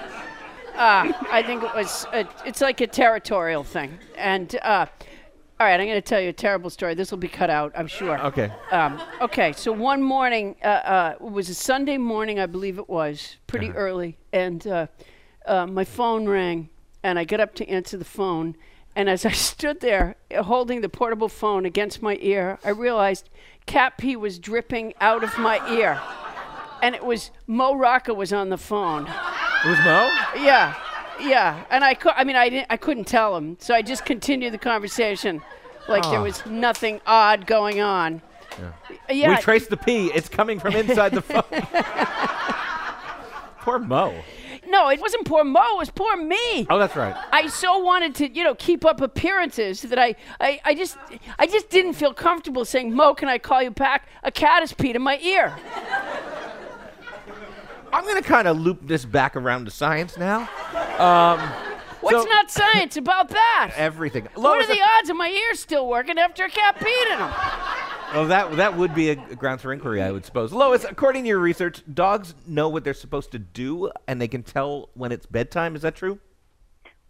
Uh, 0.75 1.13
I 1.31 1.41
think 1.41 1.63
it 1.63 1.73
was. 1.73 2.05
A, 2.13 2.27
it's 2.45 2.61
like 2.61 2.81
a 2.81 2.87
territorial 2.87 3.63
thing, 3.63 3.97
and. 4.17 4.55
Uh, 4.61 4.85
all 5.57 5.65
right, 5.65 5.79
I'm 5.79 5.87
going 5.87 5.95
to 5.95 6.01
tell 6.01 6.19
you 6.19 6.29
a 6.29 6.33
terrible 6.33 6.69
story. 6.69 6.95
This 6.95 7.11
will 7.11 7.17
be 7.17 7.29
cut 7.29 7.49
out, 7.49 7.71
I'm 7.77 7.87
sure. 7.87 8.19
Okay. 8.25 8.51
Um, 8.71 9.01
okay, 9.21 9.53
so 9.53 9.71
one 9.71 10.03
morning, 10.03 10.57
uh, 10.61 10.67
uh, 10.67 11.15
it 11.17 11.31
was 11.31 11.47
a 11.47 11.53
Sunday 11.53 11.97
morning, 11.97 12.41
I 12.41 12.45
believe 12.45 12.77
it 12.77 12.89
was, 12.89 13.37
pretty 13.47 13.69
early, 13.71 14.17
and 14.33 14.67
uh, 14.67 14.87
uh, 15.45 15.65
my 15.65 15.85
phone 15.85 16.27
rang, 16.27 16.67
and 17.03 17.17
I 17.17 17.23
got 17.23 17.39
up 17.39 17.55
to 17.55 17.69
answer 17.69 17.95
the 17.95 18.03
phone. 18.03 18.57
And 18.97 19.09
as 19.09 19.25
I 19.25 19.31
stood 19.31 19.79
there 19.79 20.17
uh, 20.29 20.43
holding 20.43 20.81
the 20.81 20.89
portable 20.89 21.29
phone 21.29 21.65
against 21.65 22.01
my 22.01 22.17
ear, 22.19 22.59
I 22.65 22.71
realized 22.71 23.29
cat 23.65 23.97
pee 23.97 24.17
was 24.17 24.39
dripping 24.39 24.93
out 24.99 25.23
of 25.23 25.37
my 25.37 25.65
ear. 25.71 26.01
And 26.81 26.95
it 26.95 27.05
was 27.05 27.31
Mo 27.47 27.75
Rocca 27.75 28.13
was 28.13 28.33
on 28.33 28.49
the 28.49 28.57
phone. 28.57 29.03
It 29.03 29.69
was 29.69 29.79
Mo? 29.79 30.11
Yeah, 30.43 30.75
yeah. 31.19 31.63
And 31.69 31.83
I 31.83 31.93
could, 31.93 32.13
I 32.15 32.23
mean, 32.23 32.35
I 32.35 32.49
didn't, 32.49 32.67
I 32.69 32.77
couldn't 32.77 33.05
tell 33.05 33.35
him, 33.37 33.57
so 33.59 33.73
I 33.73 33.81
just 33.81 34.05
continued 34.05 34.53
the 34.53 34.57
conversation, 34.57 35.41
like 35.87 36.03
there 36.03 36.19
Ah. 36.19 36.23
was 36.23 36.45
nothing 36.45 37.01
odd 37.07 37.47
going 37.47 37.81
on. 37.81 38.21
Yeah. 39.09 39.35
We 39.35 39.41
traced 39.41 39.69
the 39.69 39.77
pee. 39.77 40.11
It's 40.13 40.29
coming 40.29 40.59
from 40.59 40.75
inside 40.75 41.11
the 41.13 41.21
phone. 41.21 41.43
Poor 43.59 43.79
Mo. 43.79 44.13
no, 44.67 44.89
it 44.89 45.01
wasn't 45.01 45.25
poor 45.25 45.43
Mo. 45.43 45.59
It 45.73 45.77
was 45.77 45.89
poor 45.89 46.15
me. 46.15 46.67
Oh, 46.69 46.77
that's 46.77 46.95
right. 46.95 47.15
I 47.31 47.47
so 47.47 47.79
wanted 47.79 48.13
to, 48.15 48.29
you 48.31 48.43
know, 48.43 48.53
keep 48.55 48.85
up 48.85 49.01
appearances 49.01 49.81
that 49.81 49.97
I, 49.97 50.15
I, 50.39 50.59
I 50.63 50.75
just, 50.75 50.97
I 51.39 51.47
just 51.47 51.69
didn't 51.69 51.93
feel 51.93 52.13
comfortable 52.13 52.63
saying, 52.63 52.93
Mo, 52.93 53.15
can 53.15 53.27
I 53.27 53.39
call 53.39 53.61
you 53.63 53.71
back? 53.71 54.07
A 54.23 54.31
cat 54.31 54.59
has 54.61 54.71
peed 54.71 54.95
in 54.95 55.01
my 55.01 55.17
ear. 55.19 55.55
I'm 57.95 58.03
going 58.03 58.21
to 58.21 58.27
kind 58.27 58.45
of 58.45 58.59
loop 58.59 58.85
this 58.85 59.05
back 59.05 59.37
around 59.37 59.65
to 59.65 59.71
science 59.71 60.17
now. 60.17 60.41
Um, 60.99 61.39
What's 62.01 62.23
So- 62.23 62.29
not 62.29 62.51
science 62.51 62.97
about 62.97 63.29
that? 63.29 63.71
Everything. 63.77 64.27
What 64.35 64.61
are 64.61 64.67
the 64.67 64.81
odds 64.99 65.09
of 65.09 65.15
my 65.15 65.29
ears 65.29 65.61
still 65.61 65.87
working 65.87 66.19
after 66.19 66.43
a 66.43 66.49
cat 66.49 66.75
peed 66.77 67.13
in 67.13 67.19
them? 67.19 67.31
Well, 68.13 68.27
that 68.27 68.57
that 68.57 68.77
would 68.77 68.93
be 68.93 69.11
a, 69.11 69.13
a 69.13 69.35
grounds 69.35 69.61
for 69.61 69.71
inquiry, 69.71 70.01
I 70.01 70.11
would 70.11 70.25
suppose. 70.25 70.51
Lois, 70.51 70.83
according 70.83 71.23
to 71.23 71.29
your 71.29 71.39
research, 71.39 71.83
dogs 71.93 72.35
know 72.45 72.67
what 72.67 72.83
they're 72.83 72.93
supposed 72.93 73.31
to 73.31 73.39
do, 73.39 73.89
and 74.07 74.19
they 74.21 74.27
can 74.27 74.43
tell 74.43 74.89
when 74.93 75.13
it's 75.13 75.25
bedtime. 75.25 75.73
Is 75.75 75.81
that 75.83 75.95
true? 75.95 76.19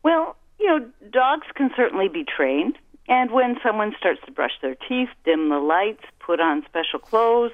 Well, 0.04 0.36
you 0.60 0.68
know, 0.68 0.86
dogs 1.12 1.48
can 1.56 1.72
certainly 1.76 2.10
be 2.10 2.24
trained. 2.24 2.78
And 3.08 3.32
when 3.32 3.58
someone 3.64 3.96
starts 3.98 4.22
to 4.28 4.32
brush 4.32 4.54
their 4.62 4.76
teeth, 4.76 5.10
dim 5.26 5.50
the 5.50 5.58
lights, 5.60 6.04
put 6.20 6.40
on 6.40 6.64
special 6.66 7.00
clothes, 7.00 7.52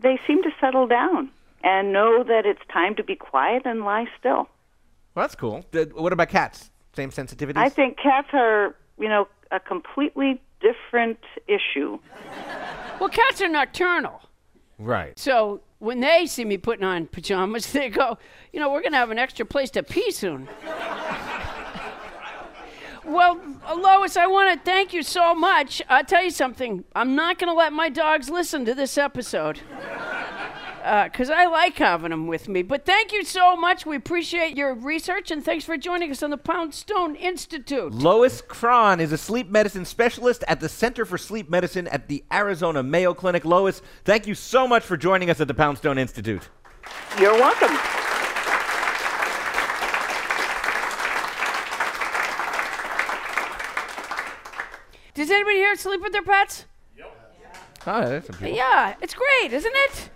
they 0.00 0.18
seem 0.26 0.42
to 0.42 0.50
settle 0.60 0.86
down 0.86 1.30
and 1.62 1.92
know 1.92 2.22
that 2.24 2.46
it's 2.46 2.60
time 2.72 2.94
to 2.96 3.04
be 3.04 3.16
quiet 3.16 3.62
and 3.64 3.84
lie 3.84 4.06
still. 4.18 4.48
Well, 5.14 5.24
that's 5.24 5.34
cool. 5.34 5.64
What 5.94 6.12
about 6.12 6.28
cats? 6.28 6.70
Same 6.94 7.10
sensitivities? 7.10 7.56
I 7.56 7.68
think 7.68 7.98
cats 7.98 8.28
are, 8.32 8.74
you 8.98 9.08
know, 9.08 9.28
a 9.50 9.60
completely 9.60 10.40
different 10.60 11.18
issue. 11.46 11.98
Well, 13.00 13.08
cats 13.08 13.40
are 13.40 13.48
nocturnal. 13.48 14.20
right. 14.78 15.18
So 15.18 15.60
when 15.78 16.00
they 16.00 16.26
see 16.26 16.44
me 16.44 16.58
putting 16.58 16.84
on 16.84 17.06
pajamas, 17.06 17.72
they 17.72 17.88
go, 17.88 18.18
you 18.52 18.60
know, 18.60 18.70
we're 18.70 18.80
going 18.82 18.92
to 18.92 18.98
have 18.98 19.10
an 19.10 19.18
extra 19.18 19.44
place 19.46 19.70
to 19.72 19.82
pee 19.82 20.10
soon. 20.10 20.48
well, 23.04 23.40
uh, 23.66 23.74
Lois, 23.74 24.16
I 24.16 24.26
want 24.26 24.52
to 24.58 24.64
thank 24.64 24.92
you 24.92 25.02
so 25.02 25.34
much. 25.34 25.82
I'll 25.88 26.04
tell 26.04 26.22
you 26.22 26.30
something. 26.30 26.84
I'm 26.94 27.14
not 27.14 27.38
going 27.38 27.48
to 27.48 27.54
let 27.54 27.72
my 27.72 27.88
dogs 27.88 28.28
listen 28.28 28.64
to 28.66 28.74
this 28.74 28.98
episode. 28.98 29.60
Uh, 30.82 31.04
because 31.04 31.28
I 31.28 31.46
like 31.46 31.76
having 31.76 32.10
them 32.10 32.26
with 32.26 32.48
me. 32.48 32.62
But 32.62 32.86
thank 32.86 33.12
you 33.12 33.24
so 33.24 33.56
much. 33.56 33.84
We 33.84 33.96
appreciate 33.96 34.56
your 34.56 34.74
research 34.74 35.30
and 35.30 35.44
thanks 35.44 35.64
for 35.64 35.76
joining 35.76 36.10
us 36.10 36.22
on 36.22 36.30
the 36.30 36.36
Poundstone 36.36 37.14
Institute. 37.16 37.92
Lois 37.92 38.40
Krahn 38.42 39.00
is 39.00 39.12
a 39.12 39.18
sleep 39.18 39.50
medicine 39.50 39.84
specialist 39.84 40.44
at 40.46 40.60
the 40.60 40.68
Center 40.68 41.04
for 41.04 41.18
Sleep 41.18 41.50
Medicine 41.50 41.88
at 41.88 42.08
the 42.08 42.24
Arizona 42.32 42.82
Mayo 42.82 43.12
Clinic. 43.12 43.44
Lois, 43.44 43.82
thank 44.04 44.26
you 44.26 44.34
so 44.34 44.66
much 44.66 44.82
for 44.82 44.96
joining 44.96 45.30
us 45.30 45.40
at 45.40 45.48
the 45.48 45.54
Poundstone 45.54 45.98
Institute. 45.98 46.48
You're 47.18 47.34
welcome. 47.34 47.76
Does 55.14 55.30
anybody 55.30 55.56
here 55.56 55.74
sleep 55.76 56.00
with 56.00 56.12
their 56.12 56.22
pets? 56.22 56.64
Hi, 57.82 58.08
that's 58.08 58.26
some 58.26 58.36
people. 58.36 58.54
Yeah, 58.54 58.94
it's 59.00 59.14
great, 59.14 59.52
isn't 59.52 59.74
it? 59.74 60.10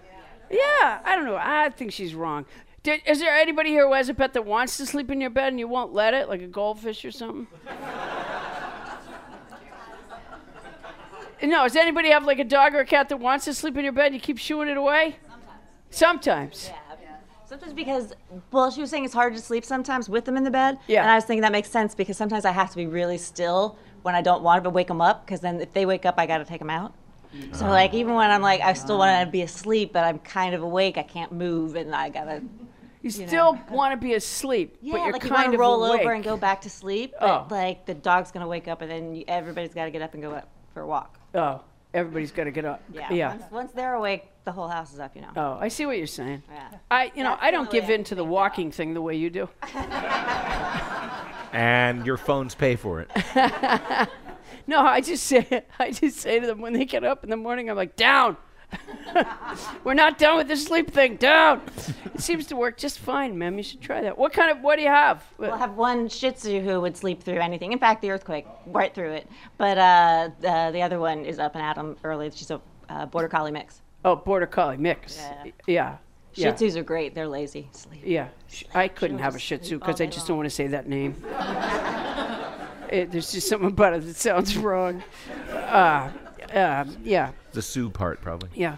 Yeah, 0.52 1.00
I 1.04 1.16
don't 1.16 1.24
know. 1.24 1.38
I 1.40 1.70
think 1.70 1.92
she's 1.92 2.14
wrong. 2.14 2.44
Did, 2.82 3.00
is 3.06 3.20
there 3.20 3.34
anybody 3.34 3.70
here 3.70 3.86
who 3.86 3.94
has 3.94 4.08
a 4.08 4.14
pet 4.14 4.34
that 4.34 4.44
wants 4.44 4.76
to 4.76 4.86
sleep 4.86 5.10
in 5.10 5.20
your 5.20 5.30
bed 5.30 5.48
and 5.48 5.58
you 5.58 5.66
won't 5.66 5.92
let 5.92 6.14
it, 6.14 6.28
like 6.28 6.42
a 6.42 6.46
goldfish 6.46 7.04
or 7.04 7.10
something? 7.10 7.46
no, 11.42 11.62
does 11.62 11.76
anybody 11.76 12.10
have 12.10 12.24
like 12.24 12.38
a 12.38 12.44
dog 12.44 12.74
or 12.74 12.80
a 12.80 12.84
cat 12.84 13.08
that 13.08 13.18
wants 13.18 13.44
to 13.46 13.54
sleep 13.54 13.76
in 13.76 13.84
your 13.84 13.92
bed 13.92 14.06
and 14.06 14.14
you 14.16 14.20
keep 14.20 14.38
shooing 14.38 14.68
it 14.68 14.76
away? 14.76 15.16
Sometimes. 15.90 16.58
Sometimes 16.60 16.68
Yeah. 16.68 16.78
Sometimes 17.46 17.72
because, 17.74 18.14
well, 18.50 18.70
she 18.70 18.80
was 18.80 18.88
saying 18.88 19.04
it's 19.04 19.12
hard 19.12 19.34
to 19.34 19.40
sleep 19.40 19.62
sometimes 19.64 20.08
with 20.08 20.24
them 20.24 20.38
in 20.38 20.44
the 20.44 20.50
bed. 20.50 20.78
Yeah. 20.86 21.02
And 21.02 21.10
I 21.10 21.16
was 21.16 21.24
thinking 21.24 21.42
that 21.42 21.52
makes 21.52 21.70
sense 21.70 21.94
because 21.94 22.16
sometimes 22.16 22.46
I 22.46 22.50
have 22.50 22.70
to 22.70 22.76
be 22.76 22.86
really 22.86 23.18
still 23.18 23.76
when 24.00 24.14
I 24.14 24.22
don't 24.22 24.42
want 24.42 24.64
to 24.64 24.70
wake 24.70 24.88
them 24.88 25.02
up 25.02 25.26
because 25.26 25.40
then 25.40 25.60
if 25.60 25.72
they 25.72 25.84
wake 25.84 26.06
up, 26.06 26.14
I 26.16 26.26
got 26.26 26.38
to 26.38 26.46
take 26.46 26.60
them 26.60 26.70
out. 26.70 26.94
So 27.52 27.66
like 27.66 27.94
even 27.94 28.14
when 28.14 28.30
I'm 28.30 28.42
like 28.42 28.60
I 28.60 28.72
still 28.74 28.98
want 28.98 29.26
to 29.26 29.30
be 29.30 29.42
asleep, 29.42 29.92
but 29.92 30.04
I'm 30.04 30.18
kind 30.18 30.54
of 30.54 30.62
awake, 30.62 30.98
I 30.98 31.02
can't 31.02 31.32
move, 31.32 31.76
and 31.76 31.94
I 31.94 32.08
gotta. 32.08 32.42
You 33.02 33.10
still 33.10 33.58
want 33.70 33.92
to 33.92 33.96
be 33.96 34.14
asleep, 34.14 34.76
Yeah, 34.80 34.92
but 34.92 34.98
you're 35.02 35.12
like 35.12 35.22
you 35.24 35.28
kind 35.30 35.38
want 35.42 35.52
to 35.52 35.54
of 35.54 35.60
roll 35.60 35.84
awake. 35.84 36.02
over 36.02 36.12
and 36.12 36.22
go 36.22 36.36
back 36.36 36.60
to 36.60 36.70
sleep, 36.70 37.14
but 37.18 37.28
Oh. 37.28 37.46
like 37.50 37.84
the 37.84 37.94
dog's 37.94 38.30
gonna 38.30 38.46
wake 38.46 38.68
up, 38.68 38.80
and 38.80 38.88
then 38.90 39.14
you, 39.16 39.24
everybody's 39.26 39.74
got 39.74 39.86
to 39.86 39.90
get 39.90 40.02
up 40.02 40.14
and 40.14 40.22
go 40.22 40.30
up 40.32 40.48
for 40.72 40.82
a 40.82 40.86
walk. 40.86 41.18
Oh, 41.34 41.62
everybody's 41.94 42.30
got 42.30 42.44
to 42.44 42.52
get 42.52 42.64
up. 42.64 42.80
Yeah. 42.92 43.12
Yeah. 43.12 43.28
Once, 43.30 43.44
once 43.50 43.72
they're 43.72 43.94
awake, 43.94 44.28
the 44.44 44.52
whole 44.52 44.68
house 44.68 44.92
is 44.92 45.00
up. 45.00 45.16
You 45.16 45.22
know. 45.22 45.30
Oh, 45.36 45.58
I 45.60 45.66
see 45.68 45.84
what 45.84 45.98
you're 45.98 46.06
saying. 46.06 46.44
Yeah. 46.48 46.68
I, 46.92 47.10
you 47.16 47.24
know, 47.24 47.36
I 47.40 47.50
don't 47.50 47.70
give 47.70 47.90
in 47.90 48.04
to 48.04 48.14
the 48.14 48.24
walking 48.24 48.70
thing 48.70 48.94
the 48.94 49.02
way 49.02 49.16
you 49.16 49.30
do. 49.30 49.48
And 51.52 52.06
your 52.06 52.16
phones 52.16 52.54
pay 52.54 52.76
for 52.76 53.00
it. 53.02 53.10
No, 54.66 54.80
I 54.80 55.00
just 55.00 55.24
say, 55.24 55.64
I 55.78 55.90
just 55.90 56.18
say 56.18 56.40
to 56.40 56.46
them 56.46 56.60
when 56.60 56.72
they 56.72 56.84
get 56.84 57.04
up 57.04 57.24
in 57.24 57.30
the 57.30 57.36
morning, 57.36 57.68
I'm 57.70 57.76
like, 57.76 57.96
down. 57.96 58.36
We're 59.84 59.92
not 59.94 60.16
done 60.18 60.38
with 60.38 60.48
the 60.48 60.56
sleep 60.56 60.90
thing. 60.92 61.16
Down. 61.16 61.60
It 62.14 62.20
seems 62.20 62.46
to 62.46 62.56
work 62.56 62.78
just 62.78 62.98
fine, 63.00 63.36
ma'am. 63.36 63.58
You 63.58 63.62
should 63.62 63.82
try 63.82 64.00
that. 64.00 64.16
What 64.16 64.32
kind 64.32 64.50
of? 64.50 64.62
What 64.62 64.76
do 64.76 64.82
you 64.82 64.88
have? 64.88 65.22
We'll 65.36 65.54
have 65.56 65.74
one 65.74 66.08
Shih 66.08 66.30
Tzu 66.30 66.60
who 66.60 66.80
would 66.80 66.96
sleep 66.96 67.22
through 67.22 67.38
anything. 67.38 67.72
In 67.72 67.78
fact, 67.78 68.00
the 68.00 68.10
earthquake 68.10 68.46
right 68.66 68.94
through 68.94 69.12
it. 69.12 69.28
But 69.58 69.76
uh, 69.76 70.30
the, 70.40 70.70
the 70.72 70.80
other 70.80 70.98
one 70.98 71.26
is 71.26 71.38
up 71.38 71.54
and 71.54 71.62
at 71.62 71.76
'em 71.76 71.96
early. 72.02 72.30
She's 72.30 72.50
a 72.50 72.62
uh, 72.88 73.04
border 73.06 73.28
collie 73.28 73.52
mix. 73.52 73.82
oh, 74.06 74.16
border 74.16 74.46
collie 74.46 74.78
mix. 74.78 75.18
Yeah. 75.18 75.44
Yeah. 75.66 75.96
Shih 76.32 76.42
Yeah. 76.44 76.52
Tzus 76.52 76.76
are 76.76 76.82
great. 76.82 77.14
They're 77.14 77.28
lazy. 77.28 77.68
Sleep. 77.72 78.00
Yeah, 78.06 78.28
Sh- 78.48 78.64
I 78.74 78.88
couldn't 78.88 79.18
She'll 79.18 79.24
have 79.24 79.34
a 79.34 79.38
Shih 79.38 79.58
Tzu 79.58 79.78
because 79.80 80.00
I 80.00 80.06
just 80.06 80.20
long. 80.20 80.28
don't 80.28 80.36
want 80.38 80.46
to 80.48 80.54
say 80.54 80.66
that 80.68 80.88
name. 80.88 81.22
it, 82.92 83.10
there's 83.10 83.32
just 83.32 83.48
something 83.48 83.68
about 83.70 83.94
it 83.94 84.04
that 84.06 84.16
sounds 84.16 84.56
wrong. 84.56 85.02
Uh, 85.50 86.10
uh, 86.52 86.84
yeah, 87.02 87.32
The 87.52 87.62
Sue 87.62 87.88
part, 87.88 88.20
probably. 88.20 88.50
yeah. 88.54 88.76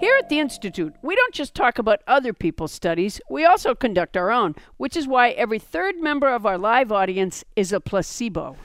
Here 0.00 0.16
at 0.16 0.28
the 0.28 0.38
Institute, 0.38 0.94
we 1.02 1.16
don't 1.16 1.34
just 1.34 1.54
talk 1.56 1.80
about 1.80 2.02
other 2.06 2.32
people's 2.32 2.70
studies, 2.70 3.20
we 3.28 3.44
also 3.44 3.74
conduct 3.74 4.16
our 4.16 4.30
own, 4.30 4.54
which 4.76 4.96
is 4.96 5.08
why 5.08 5.30
every 5.30 5.58
third 5.58 5.96
member 5.98 6.28
of 6.28 6.46
our 6.46 6.56
live 6.56 6.92
audience 6.92 7.44
is 7.56 7.72
a 7.72 7.80
placebo. 7.80 8.56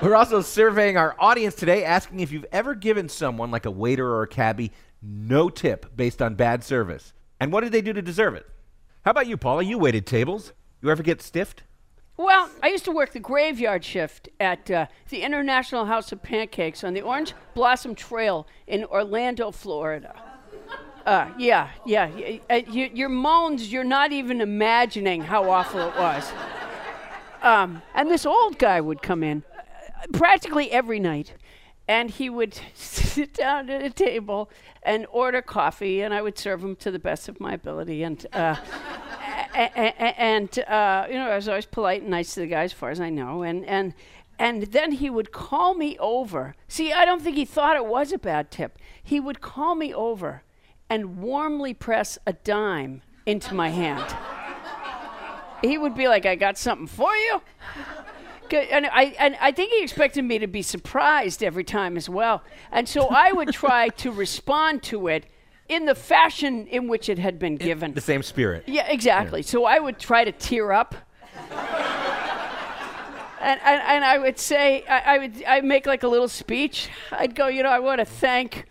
We're 0.00 0.14
also 0.14 0.40
surveying 0.42 0.96
our 0.96 1.16
audience 1.18 1.54
today, 1.56 1.84
asking 1.84 2.20
if 2.20 2.30
you've 2.30 2.46
ever 2.52 2.74
given 2.74 3.08
someone, 3.08 3.50
like 3.50 3.66
a 3.66 3.70
waiter 3.70 4.06
or 4.08 4.22
a 4.22 4.28
cabbie, 4.28 4.70
no 5.02 5.48
tip 5.48 5.96
based 5.96 6.22
on 6.22 6.36
bad 6.36 6.62
service. 6.62 7.12
And 7.40 7.52
what 7.52 7.62
did 7.62 7.72
they 7.72 7.82
do 7.82 7.92
to 7.92 8.02
deserve 8.02 8.34
it? 8.34 8.46
How 9.04 9.10
about 9.10 9.26
you, 9.26 9.36
Paula? 9.36 9.64
You 9.64 9.76
waited 9.78 10.06
tables. 10.06 10.52
You 10.82 10.90
ever 10.90 11.02
get 11.02 11.20
stiffed? 11.20 11.64
Well, 12.16 12.48
I 12.62 12.68
used 12.68 12.84
to 12.84 12.92
work 12.92 13.12
the 13.12 13.20
graveyard 13.20 13.84
shift 13.84 14.28
at 14.38 14.70
uh, 14.70 14.86
the 15.08 15.22
International 15.22 15.86
House 15.86 16.12
of 16.12 16.22
Pancakes 16.22 16.84
on 16.84 16.94
the 16.94 17.00
Orange 17.02 17.34
Blossom 17.54 17.94
Trail 17.96 18.46
in 18.68 18.84
Orlando, 18.84 19.50
Florida. 19.50 20.14
Uh, 21.06 21.28
yeah, 21.38 21.70
yeah. 21.86 22.06
y- 22.08 22.40
uh, 22.50 22.60
y- 22.68 22.90
your 22.94 23.08
moans, 23.08 23.72
you're 23.72 23.82
not 23.84 24.12
even 24.12 24.40
imagining 24.40 25.22
how 25.22 25.48
awful 25.50 25.80
it 25.80 25.96
was. 25.96 26.30
Um, 27.42 27.82
and 27.94 28.10
this 28.10 28.26
old 28.26 28.58
guy 28.58 28.80
would 28.80 29.00
come 29.02 29.22
in 29.22 29.42
practically 30.12 30.70
every 30.70 31.00
night, 31.00 31.34
and 31.86 32.10
he 32.10 32.28
would 32.28 32.60
sit 32.74 33.34
down 33.34 33.70
at 33.70 33.82
a 33.82 33.90
table 33.90 34.50
and 34.82 35.06
order 35.10 35.42
coffee, 35.42 36.02
and 36.02 36.14
I 36.14 36.22
would 36.22 36.38
serve 36.38 36.62
him 36.62 36.76
to 36.76 36.90
the 36.90 36.98
best 36.98 37.28
of 37.28 37.40
my 37.40 37.54
ability. 37.54 38.02
And 38.02 38.24
uh, 38.32 38.56
and 39.54 40.58
uh, 40.60 41.06
you 41.08 41.14
know, 41.14 41.30
I 41.30 41.36
was 41.36 41.48
always 41.48 41.66
polite 41.66 42.02
and 42.02 42.10
nice 42.10 42.34
to 42.34 42.40
the 42.40 42.46
guy, 42.46 42.62
as 42.62 42.72
far 42.72 42.90
as 42.90 43.00
I 43.00 43.10
know. 43.10 43.42
And 43.42 43.64
and 43.64 43.94
and 44.38 44.64
then 44.64 44.92
he 44.92 45.10
would 45.10 45.32
call 45.32 45.74
me 45.74 45.98
over. 45.98 46.54
See, 46.68 46.92
I 46.92 47.04
don't 47.04 47.22
think 47.22 47.36
he 47.36 47.44
thought 47.44 47.76
it 47.76 47.86
was 47.86 48.12
a 48.12 48.18
bad 48.18 48.50
tip. 48.50 48.78
He 49.02 49.18
would 49.18 49.40
call 49.40 49.74
me 49.74 49.92
over 49.92 50.42
and 50.88 51.18
warmly 51.18 51.74
press 51.74 52.18
a 52.26 52.32
dime 52.32 53.02
into 53.26 53.54
my 53.54 53.70
hand. 53.70 54.14
he 55.62 55.76
would 55.76 55.94
be 55.94 56.08
like, 56.08 56.24
"I 56.24 56.36
got 56.36 56.56
something 56.56 56.86
for 56.86 57.14
you." 57.14 57.42
And 58.52 58.86
I, 58.86 59.14
and 59.18 59.36
I 59.40 59.52
think 59.52 59.72
he 59.72 59.82
expected 59.82 60.24
me 60.24 60.38
to 60.38 60.46
be 60.46 60.62
surprised 60.62 61.42
every 61.42 61.64
time 61.64 61.96
as 61.96 62.08
well. 62.08 62.42
And 62.72 62.88
so 62.88 63.08
I 63.08 63.32
would 63.32 63.52
try 63.52 63.88
to 63.98 64.10
respond 64.10 64.82
to 64.84 65.08
it 65.08 65.26
in 65.68 65.84
the 65.84 65.94
fashion 65.94 66.66
in 66.66 66.88
which 66.88 67.08
it 67.08 67.18
had 67.18 67.38
been 67.38 67.56
given. 67.56 67.92
The 67.92 68.00
same 68.00 68.22
spirit. 68.22 68.64
Yeah, 68.66 68.86
exactly. 68.88 69.42
So 69.42 69.64
I 69.64 69.78
would 69.78 69.98
try 69.98 70.24
to 70.24 70.32
tear 70.32 70.72
up. 70.72 70.94
and, 73.40 73.60
and, 73.62 73.82
and 73.82 74.04
I 74.04 74.18
would 74.18 74.38
say, 74.38 74.84
I, 74.86 75.14
I 75.14 75.18
would 75.18 75.44
I'd 75.44 75.64
make 75.64 75.86
like 75.86 76.02
a 76.02 76.08
little 76.08 76.28
speech. 76.28 76.88
I'd 77.12 77.34
go, 77.34 77.48
you 77.48 77.62
know, 77.62 77.70
I 77.70 77.80
want 77.80 77.98
to 77.98 78.04
thank 78.06 78.64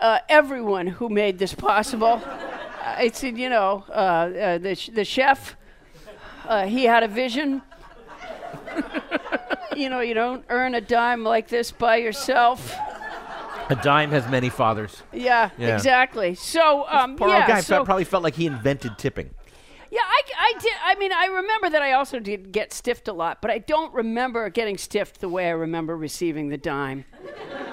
uh, 0.00 0.20
everyone 0.28 0.86
who 0.86 1.08
made 1.08 1.38
this 1.38 1.54
possible. 1.54 2.22
I 2.80 3.10
said, 3.12 3.36
you 3.36 3.50
know, 3.50 3.84
uh, 3.88 3.92
uh, 3.92 4.58
the, 4.58 4.74
sh- 4.76 4.90
the 4.94 5.04
chef, 5.04 5.56
uh, 6.46 6.66
he 6.66 6.84
had 6.84 7.02
a 7.02 7.08
vision. 7.08 7.62
you 9.76 9.88
know, 9.90 10.00
you 10.00 10.14
don't 10.14 10.44
earn 10.48 10.74
a 10.74 10.80
dime 10.80 11.24
like 11.24 11.48
this 11.48 11.70
by 11.72 11.96
yourself. 11.96 12.74
A 13.68 13.76
dime 13.76 14.10
has 14.10 14.28
many 14.28 14.48
fathers. 14.48 15.02
Yeah, 15.12 15.50
Yeah. 15.58 15.74
exactly. 15.74 16.34
So, 16.34 16.86
um, 16.88 17.16
Poor 17.16 17.28
yeah, 17.28 17.36
old 17.38 17.46
guy 17.46 17.60
so, 17.60 17.84
probably 17.84 18.04
felt 18.04 18.22
like 18.22 18.34
he 18.34 18.46
invented 18.46 18.96
tipping. 18.96 19.30
Yeah, 19.90 20.00
I, 20.02 20.20
I 20.38 20.52
did. 20.60 20.72
I 20.84 20.94
mean, 20.96 21.12
I 21.12 21.26
remember 21.26 21.70
that 21.70 21.80
I 21.82 21.92
also 21.92 22.18
did 22.18 22.52
get 22.52 22.72
stiffed 22.72 23.08
a 23.08 23.12
lot, 23.12 23.40
but 23.40 23.50
I 23.50 23.58
don't 23.58 23.92
remember 23.94 24.50
getting 24.50 24.76
stiffed 24.78 25.20
the 25.20 25.28
way 25.28 25.46
I 25.46 25.50
remember 25.50 25.96
receiving 25.96 26.48
the 26.48 26.58
dime. 26.58 27.04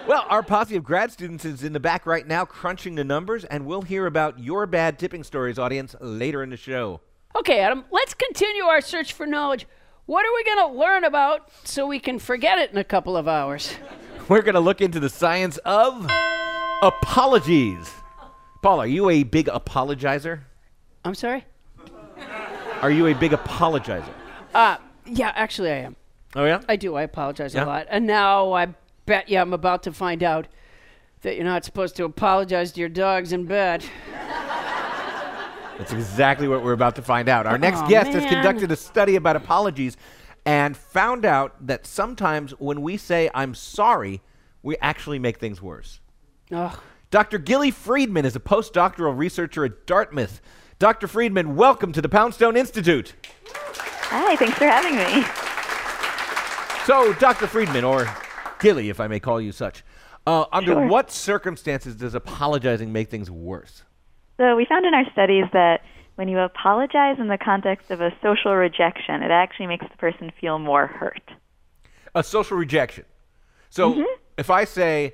Well, 0.08 0.26
our 0.30 0.44
posse 0.44 0.76
of 0.76 0.84
grad 0.84 1.12
students 1.12 1.44
is 1.46 1.64
in 1.64 1.74
the 1.74 1.80
back 1.80 2.06
right 2.06 2.26
now 2.28 2.46
crunching 2.46 2.96
the 2.96 3.04
numbers, 3.04 3.46
and 3.46 3.66
we'll 3.66 3.82
hear 3.82 4.06
about 4.06 4.40
your 4.40 4.66
bad 4.68 5.00
tipping 5.00 5.24
stories, 5.24 5.58
audience, 5.58 5.96
later 6.02 6.44
in 6.44 6.50
the 6.50 6.58
show. 6.58 7.02
Okay, 7.36 7.60
Adam, 7.62 7.86
let's 7.92 8.14
continue 8.14 8.64
our 8.64 8.82
search 8.82 9.14
for 9.14 9.26
knowledge. 9.26 9.66
What 10.06 10.26
are 10.26 10.34
we 10.36 10.44
going 10.44 10.70
to 10.74 10.80
learn 10.80 11.04
about 11.06 11.50
so 11.64 11.88
we 11.88 12.00
can 12.00 12.20
forget 12.20 12.58
it 12.58 12.72
in 12.72 12.78
a 12.78 12.84
couple 12.84 13.16
of 13.16 13.28
hours? 13.28 13.74
We're 14.28 14.42
going 14.42 14.56
to 14.56 14.60
look 14.60 14.82
into 14.82 15.00
the 15.00 15.10
science 15.10 15.58
of 15.60 16.10
apologies. 16.82 17.90
Paul, 18.62 18.80
are 18.80 18.88
you 18.88 19.10
a 19.10 19.24
big 19.24 19.48
apologizer? 19.48 20.42
I'm 21.06 21.16
sorry? 21.16 21.46
Are 22.82 22.92
you 22.92 23.08
a 23.08 23.14
big 23.14 23.32
apologizer? 23.32 24.08
Uh, 24.54 24.78
yeah, 25.06 25.32
actually, 25.36 25.72
I 25.72 25.78
am. 25.80 25.96
Oh, 26.36 26.46
yeah? 26.46 26.62
I 26.68 26.76
do. 26.76 26.96
I 26.96 27.04
apologize 27.04 27.54
Yeah? 27.54 27.64
a 27.64 27.66
lot. 27.66 27.88
And 27.90 28.06
now 28.06 28.54
I 28.54 28.68
bet 29.06 29.30
you 29.30 29.40
I'm 29.40 29.54
about 29.54 29.84
to 29.84 29.94
find 29.94 30.22
out 30.24 30.48
that 31.22 31.36
you're 31.36 31.46
not 31.46 31.64
supposed 31.64 31.96
to 31.98 32.04
apologize 32.06 32.72
to 32.74 32.80
your 32.82 32.90
dogs 32.90 33.32
in 33.32 33.46
bed. 33.46 33.86
That's 35.78 35.92
exactly 35.92 36.48
what 36.48 36.64
we're 36.64 36.74
about 36.74 36.96
to 36.96 37.02
find 37.02 37.28
out. 37.28 37.46
Our 37.48 37.58
next 37.58 37.80
Aw, 37.80 37.88
guest 37.88 38.12
has 38.12 38.26
conducted 38.26 38.72
a 38.72 38.76
study 38.76 39.16
about 39.16 39.36
apologies 39.36 39.98
and 40.46 40.76
found 40.78 41.26
out 41.26 41.66
that 41.66 41.86
sometimes 41.86 42.52
when 42.60 42.82
we 42.82 42.98
say, 42.98 43.30
I'm 43.34 43.56
sorry, 43.56 44.22
we 44.62 44.78
actually 44.78 45.20
make 45.20 45.40
things 45.40 45.62
worse. 45.62 46.00
Ugh. 46.52 46.78
Dr. 47.12 47.38
Gili 47.38 47.72
Freedman 47.72 48.26
is 48.26 48.36
a 48.36 48.40
postdoctoral 48.40 49.18
researcher 49.18 49.66
at 49.66 49.86
Dartmouth. 49.86 50.42
Dr. 50.80 51.08
Freedman, 51.08 51.56
welcome 51.56 51.92
to 51.94 52.02
the 52.02 52.10
Poundstone 52.10 52.58
Institute. 52.58 53.14
Hi, 54.10 54.36
thanks 54.36 54.58
for 54.58 54.66
having 54.66 54.96
me. 54.96 55.24
So, 56.86 57.14
Dr. 57.14 57.48
Freedman, 57.48 57.84
or 57.84 58.08
Gili, 58.60 58.90
if 58.90 59.00
I 59.00 59.08
may 59.08 59.20
call 59.20 59.40
you 59.40 59.52
such, 59.52 59.84
uh, 60.28 60.46
under 60.52 60.74
Sure. 60.74 60.88
what 60.88 61.12
circumstances 61.12 61.96
does 61.96 62.14
apologizing 62.14 62.92
make 62.92 63.10
things 63.10 63.32
worse? 63.32 63.84
So, 64.38 64.56
we 64.56 64.66
found 64.66 64.86
in 64.86 64.94
our 64.94 65.06
studies 65.12 65.46
that 65.54 65.82
when 66.16 66.28
you 66.28 66.40
apologize 66.40 67.18
in 67.20 67.28
the 67.28 67.38
context 67.38 67.92
of 67.92 68.02
a 68.02 68.12
social 68.22 68.54
rejection, 68.56 69.22
it 69.22 69.32
actually 69.32 69.68
makes 69.68 69.86
the 69.90 69.98
person 69.98 70.32
feel 70.40 70.60
more 70.60 70.88
hurt. 70.88 71.22
A 72.16 72.24
social 72.24 72.58
rejection. 72.58 73.06
So, 73.70 73.94
Mm-hmm. 73.94 74.02
if 74.38 74.50
I 74.50 74.64
say, 74.66 75.14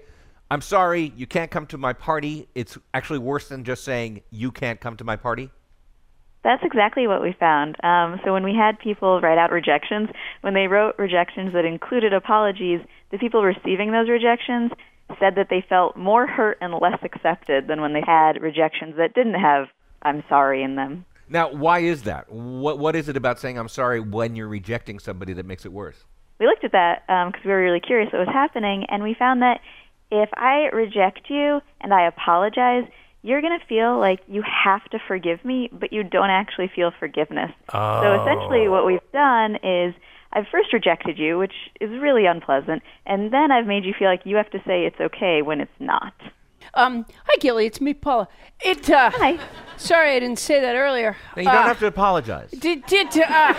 I'm 0.51 0.61
sorry, 0.61 1.13
you 1.15 1.27
can't 1.27 1.51
come 1.51 1.65
to 1.67 1.77
my 1.77 1.93
party, 1.93 2.47
it's 2.55 2.77
actually 2.93 3.19
worse 3.19 3.49
than 3.49 3.63
just 3.63 3.83
saying, 3.83 4.21
you 4.31 4.51
can't 4.51 4.79
come 4.79 4.97
to 4.97 5.03
my 5.03 5.15
party? 5.15 5.49
That's 6.43 6.63
exactly 6.63 7.05
what 7.05 7.21
we 7.21 7.33
found. 7.38 7.75
Um, 7.83 8.19
so, 8.23 8.31
when 8.31 8.43
we 8.43 8.55
had 8.55 8.79
people 8.79 9.19
write 9.19 9.38
out 9.38 9.51
rejections, 9.51 10.09
when 10.41 10.53
they 10.53 10.67
wrote 10.67 10.95
rejections 10.97 11.53
that 11.53 11.65
included 11.65 12.13
apologies, 12.13 12.79
the 13.11 13.17
people 13.17 13.43
receiving 13.43 13.91
those 13.91 14.07
rejections 14.09 14.71
said 15.19 15.35
that 15.35 15.47
they 15.49 15.65
felt 15.67 15.95
more 15.97 16.27
hurt 16.27 16.57
and 16.61 16.73
less 16.73 16.99
accepted 17.03 17.67
than 17.67 17.81
when 17.81 17.93
they 17.93 18.03
had 18.05 18.41
rejections 18.41 18.95
that 18.97 19.13
didn't 19.13 19.39
have 19.39 19.67
I'm 20.01 20.23
sorry 20.29 20.63
in 20.63 20.75
them. 20.75 21.05
Now, 21.27 21.51
why 21.51 21.79
is 21.79 22.03
that? 22.03 22.31
What, 22.31 22.79
what 22.79 22.95
is 22.95 23.09
it 23.09 23.17
about 23.17 23.39
saying 23.39 23.57
I'm 23.57 23.67
sorry 23.67 23.99
when 23.99 24.35
you're 24.35 24.47
rejecting 24.47 24.97
somebody 24.97 25.33
that 25.33 25.45
makes 25.45 25.65
it 25.65 25.73
worse? 25.73 26.05
we 26.39 26.47
looked 26.47 26.63
at 26.63 26.71
that 26.71 27.03
um, 27.09 27.29
because 27.29 27.45
we 27.45 27.51
were 27.51 27.61
really 27.61 27.81
curious 27.81 28.11
what 28.11 28.19
was 28.19 28.33
happening, 28.33 28.85
and 28.89 29.03
we 29.03 29.13
found 29.13 29.41
that 29.41 29.59
if 30.09 30.29
I 30.35 30.69
reject 30.73 31.29
you 31.29 31.61
and 31.81 31.93
I 31.93 32.07
apologize, 32.07 32.85
you're 33.21 33.41
going 33.41 33.59
to 33.59 33.65
feel 33.65 33.99
like 33.99 34.21
you 34.27 34.41
have 34.41 34.83
to 34.91 34.99
forgive 35.07 35.43
me, 35.43 35.69
but 35.71 35.91
you 35.91 36.03
don't 36.03 36.29
actually 36.29 36.71
feel 36.73 36.91
forgiveness. 36.97 37.51
Oh. 37.73 38.01
So 38.01 38.21
essentially, 38.21 38.69
what 38.69 38.85
we've 38.85 38.99
done 39.11 39.57
is 39.57 39.93
I've 40.33 40.48
first 40.51 40.71
rejected 40.74 41.17
you, 41.17 41.38
which 41.38 41.53
is 41.81 41.89
really 42.00 42.25
unpleasant, 42.25 42.83
and 43.05 43.31
then 43.33 43.51
I've 43.51 43.65
made 43.65 43.83
you 43.86 43.93
feel 43.98 44.07
like 44.07 44.21
you 44.25 44.36
have 44.36 44.50
to 44.51 44.59
say 44.65 44.86
it's 44.86 45.00
okay 45.00 45.41
when 45.41 45.59
it's 45.62 45.71
not. 45.79 46.13
Um, 46.75 47.05
hi, 47.25 47.36
Gili. 47.39 47.65
It's 47.65 47.81
me, 47.81 47.93
Paula. 47.95 48.27
It. 48.62 48.89
Uh, 48.89 49.09
Hi. 49.15 49.39
Sorry, 49.77 50.12
I 50.15 50.19
didn't 50.19 50.38
say 50.39 50.59
that 50.62 50.75
earlier. 50.75 51.15
Now, 51.36 51.41
you 51.41 51.48
don't 51.48 51.55
Uh, 51.55 51.63
have 51.63 51.79
to 51.79 51.88
apologize. 51.88 52.51
Did 52.51 52.86
did 52.86 53.07
uh, 53.07 53.53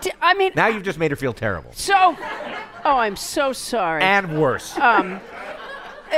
di- 0.00 0.12
I 0.22 0.34
mean 0.34 0.52
Now 0.54 0.68
you've 0.68 0.82
just 0.82 0.98
made 0.98 1.10
her 1.10 1.16
feel 1.16 1.32
terrible. 1.32 1.72
so? 1.74 2.16
Oh, 2.86 2.96
I'm 2.98 3.16
so 3.16 3.52
sorry. 3.52 4.02
And 4.02 4.38
worse. 4.40 4.76
um, 4.78 5.20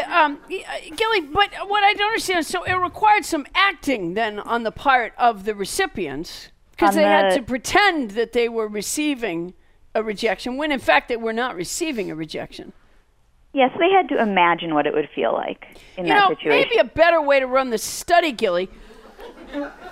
um, 0.08 0.38
uh, 0.50 0.58
Gili, 0.96 1.20
but 1.22 1.50
what 1.68 1.82
I 1.84 1.94
don't 1.94 2.08
understand 2.08 2.44
so 2.46 2.62
it 2.64 2.74
required 2.74 3.24
some 3.24 3.46
acting 3.54 4.14
then 4.14 4.38
on 4.40 4.62
the 4.64 4.72
part 4.72 5.14
of 5.16 5.44
the 5.44 5.54
recipients 5.54 6.48
because 6.76 6.96
On 6.96 7.02
they 7.02 7.08
had 7.08 7.34
to 7.34 7.42
pretend 7.42 8.12
that 8.12 8.32
they 8.32 8.48
were 8.48 8.68
receiving 8.68 9.54
a 9.94 10.02
rejection 10.02 10.56
when 10.58 10.70
in 10.72 10.78
fact 10.78 11.08
they 11.08 11.16
were 11.16 11.32
not 11.32 11.56
receiving 11.56 12.10
a 12.10 12.14
rejection. 12.14 12.72
Yes, 13.54 13.70
they 13.78 13.90
had 13.90 14.08
to 14.10 14.20
imagine 14.20 14.74
what 14.74 14.86
it 14.86 14.92
would 14.92 15.08
feel 15.14 15.32
like 15.32 15.64
in 15.96 16.04
You 16.06 16.12
that 16.12 16.20
know, 16.28 16.34
situation. 16.36 16.68
maybe 16.68 16.76
a 16.76 16.84
better 16.84 17.22
way 17.22 17.40
to 17.40 17.46
run 17.46 17.70
the 17.70 17.78
study, 17.78 18.30
Gili, 18.32 18.68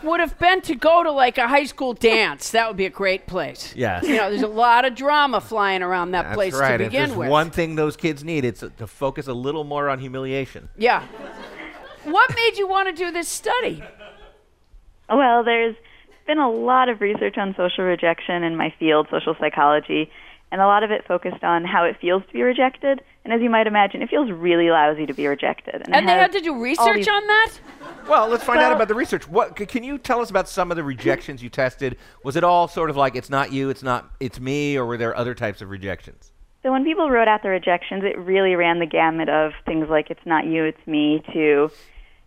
would 0.03 0.21
have 0.21 0.39
been 0.39 0.61
to 0.63 0.75
go 0.75 1.03
to 1.03 1.11
like 1.11 1.39
a 1.39 1.49
high 1.49 1.65
school 1.65 1.95
dance. 1.95 2.51
That 2.51 2.69
would 2.69 2.77
be 2.77 2.85
a 2.85 2.91
great 2.91 3.27
place. 3.27 3.73
Yes. 3.75 4.05
You 4.07 4.17
know, 4.19 4.29
there's 4.29 4.43
a 4.43 4.47
lot 4.49 4.85
of 4.85 4.95
drama 4.95 5.41
flying 5.41 5.81
around 5.83 6.11
that 6.11 6.25
That's 6.25 6.35
place 6.35 6.53
right. 6.55 6.77
to 6.77 6.85
If 6.85 6.93
there's 6.93 7.13
with. 7.15 7.31
one 7.31 7.51
thing 7.51 7.75
those 7.77 7.97
kids 7.97 8.23
need, 8.23 8.45
it's 8.45 8.61
to 8.61 8.87
focus 8.87 9.27
a 9.29 9.33
little 9.33 9.65
more 9.65 9.89
on 9.89 9.99
humiliation. 9.99 10.69
Yeah. 10.77 11.03
What 12.03 12.35
made 12.35 12.59
you 12.59 12.69
want 12.69 12.89
to 12.89 12.95
do 12.95 13.11
this 13.11 13.29
study? 13.29 13.83
Well, 15.09 15.43
there's 15.45 15.77
been 16.27 16.39
a 16.39 16.51
lot 16.51 16.89
of 16.89 17.01
research 17.01 17.37
on 17.39 17.55
social 17.57 17.85
rejection 17.85 18.43
in 18.43 18.57
my 18.57 18.73
field, 18.79 19.09
social 19.11 19.35
psychology, 19.39 20.11
and 20.51 20.61
a 20.61 20.67
lot 20.67 20.83
of 20.83 20.91
it 20.91 21.05
focused 21.07 21.43
on 21.43 21.65
how 21.65 21.85
it 21.85 21.97
feels 22.01 22.23
to 22.27 22.33
be 22.33 22.43
rejected. 22.43 23.03
And 23.25 23.33
as 23.33 23.41
you 23.41 23.51
might 23.51 23.67
imagine, 23.67 24.03
it 24.03 24.11
feels 24.11 24.31
really 24.31 24.71
lousy 24.71 25.07
to 25.07 25.13
be 25.15 25.27
rejected. 25.27 25.77
it 25.77 25.89
And 25.91 26.09
they 26.09 26.13
had 26.13 26.33
to 26.33 26.41
do 26.41 26.61
research 26.63 26.97
these- 26.97 27.09
on 27.09 27.27
that? 27.27 27.51
Well, 28.09 28.29
let's 28.29 28.45
find 28.45 28.61
out 28.61 28.73
about 28.73 28.89
the 28.89 28.95
research. 28.95 29.27
What 29.29 29.59
c- 29.59 29.67
can 29.67 29.83
you 29.83 29.99
tell 29.99 30.21
us 30.21 30.31
about 30.31 30.49
some 30.49 30.71
of 30.71 30.77
the 30.77 30.85
rejections 30.85 31.43
you 31.43 31.49
tested? 31.49 31.97
Was 32.23 32.37
it 32.37 32.45
all 32.45 32.69
sort 32.69 32.91
of 32.91 32.97
like 32.97 33.17
it's 33.17 33.31
not 33.31 33.51
you, 33.53 33.71
it's 33.71 33.83
not 33.83 34.11
it's 34.21 34.39
me, 34.39 34.77
or 34.77 34.85
were 34.87 34.97
there 34.99 35.17
other 35.17 35.35
types 35.35 35.61
of 35.63 35.71
rejections? 35.71 36.31
So 36.63 36.71
when 36.73 36.85
people 36.85 37.11
wrote 37.11 37.29
out 37.29 37.43
the 37.43 37.49
rejections, 37.51 38.05
it 38.05 38.17
really 38.19 38.55
ran 38.57 38.79
the 38.79 38.87
gamut 38.87 39.29
of 39.29 39.53
things 39.67 39.89
like 39.89 40.11
"it's 40.11 40.25
not 40.25 40.47
you, 40.47 40.65
it's 40.65 40.87
me" 40.87 41.23
to 41.33 41.71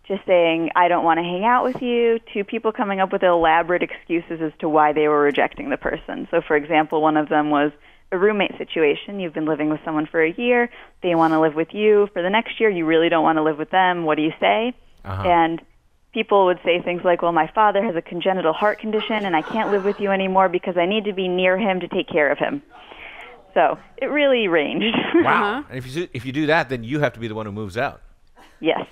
just 0.08 0.24
saying 0.26 0.70
"I 0.74 0.88
don't 0.88 1.04
want 1.04 1.18
to 1.18 1.22
hang 1.24 1.44
out 1.44 1.64
with 1.64 1.80
you" 1.82 2.18
to 2.34 2.42
people 2.44 2.72
coming 2.72 2.98
up 3.00 3.12
with 3.12 3.22
elaborate 3.22 3.82
excuses 3.82 4.40
as 4.40 4.52
to 4.60 4.68
why 4.68 4.92
they 4.92 5.06
were 5.08 5.20
rejecting 5.20 5.70
the 5.70 5.76
person. 5.76 6.26
So, 6.30 6.40
for 6.40 6.56
example, 6.56 7.00
one 7.02 7.16
of 7.16 7.28
them 7.28 7.50
was 7.50 7.70
a 8.10 8.18
roommate 8.18 8.56
situation. 8.56 9.20
You've 9.20 9.34
been 9.34 9.44
living 9.46 9.68
with 9.68 9.80
someone 9.84 10.06
for 10.06 10.22
a 10.22 10.32
year; 10.32 10.70
they 11.02 11.14
want 11.14 11.32
to 11.34 11.40
live 11.40 11.54
with 11.54 11.72
you 11.74 12.08
for 12.12 12.22
the 12.22 12.30
next 12.30 12.58
year. 12.58 12.70
You 12.70 12.86
really 12.86 13.08
don't 13.10 13.22
want 13.22 13.36
to 13.36 13.42
live 13.42 13.58
with 13.58 13.70
them. 13.70 14.04
What 14.04 14.16
do 14.16 14.22
you 14.22 14.32
say? 14.40 14.74
Uh-huh. 15.04 15.22
And 15.28 15.60
people 16.14 16.46
would 16.46 16.58
say 16.64 16.80
things 16.82 17.02
like, 17.04 17.20
"Well, 17.22 17.32
my 17.32 17.50
father 17.54 17.82
has 17.84 17.94
a 17.96 18.02
congenital 18.02 18.52
heart 18.54 18.78
condition, 18.80 19.24
and 19.26 19.36
I 19.36 19.42
can't 19.42 19.70
live 19.70 19.84
with 19.84 20.00
you 20.00 20.10
anymore 20.10 20.48
because 20.48 20.76
I 20.78 20.86
need 20.86 21.04
to 21.04 21.12
be 21.12 21.28
near 21.28 21.58
him 21.58 21.80
to 21.80 21.88
take 21.88 22.08
care 22.08 22.32
of 22.32 22.38
him." 22.38 22.62
So 23.54 23.78
it 23.96 24.06
really 24.06 24.48
ranged. 24.48 24.96
Wow. 25.16 25.64
And 25.68 25.78
if 25.78 25.86
you 25.86 25.92
do- 26.06 26.08
if 26.14 26.24
you 26.24 26.32
do 26.32 26.46
that, 26.46 26.68
then 26.68 26.82
you 26.84 27.00
have 27.00 27.12
to 27.14 27.20
be 27.20 27.28
the 27.28 27.34
one 27.34 27.44
who 27.46 27.52
moves 27.52 27.76
out. 27.76 28.00
yes. 28.60 28.86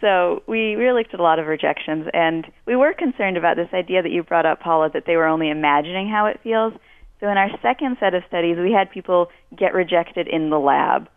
So 0.00 0.42
we 0.46 0.74
really 0.76 1.00
looked 1.02 1.14
at 1.14 1.20
a 1.20 1.22
lot 1.22 1.38
of 1.38 1.46
rejections, 1.46 2.08
and 2.14 2.46
we 2.66 2.74
were 2.76 2.94
concerned 2.94 3.36
about 3.36 3.56
this 3.56 3.68
idea 3.74 4.02
that 4.02 4.10
you 4.10 4.22
brought 4.22 4.46
up, 4.46 4.60
Paula, 4.60 4.90
that 4.94 5.04
they 5.06 5.16
were 5.16 5.26
only 5.26 5.50
imagining 5.50 6.08
how 6.08 6.26
it 6.26 6.40
feels. 6.42 6.72
So 7.20 7.28
in 7.28 7.36
our 7.36 7.50
second 7.60 7.98
set 8.00 8.14
of 8.14 8.22
studies, 8.28 8.56
we 8.56 8.72
had 8.72 8.90
people 8.90 9.30
get 9.54 9.74
rejected 9.74 10.26
in 10.26 10.48
the 10.48 10.58
lab 10.58 11.08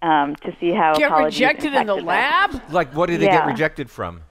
um, 0.00 0.36
to 0.36 0.56
see 0.60 0.70
how 0.70 0.94
Get 0.96 1.10
apologies 1.10 1.40
rejected 1.40 1.74
in 1.74 1.86
the 1.86 1.94
impacted 1.96 1.98
them. 1.98 2.06
lab? 2.06 2.72
Like, 2.72 2.94
what 2.94 3.08
did 3.08 3.20
they 3.20 3.26
get 3.26 3.46
rejected 3.46 3.90
from? 3.90 4.22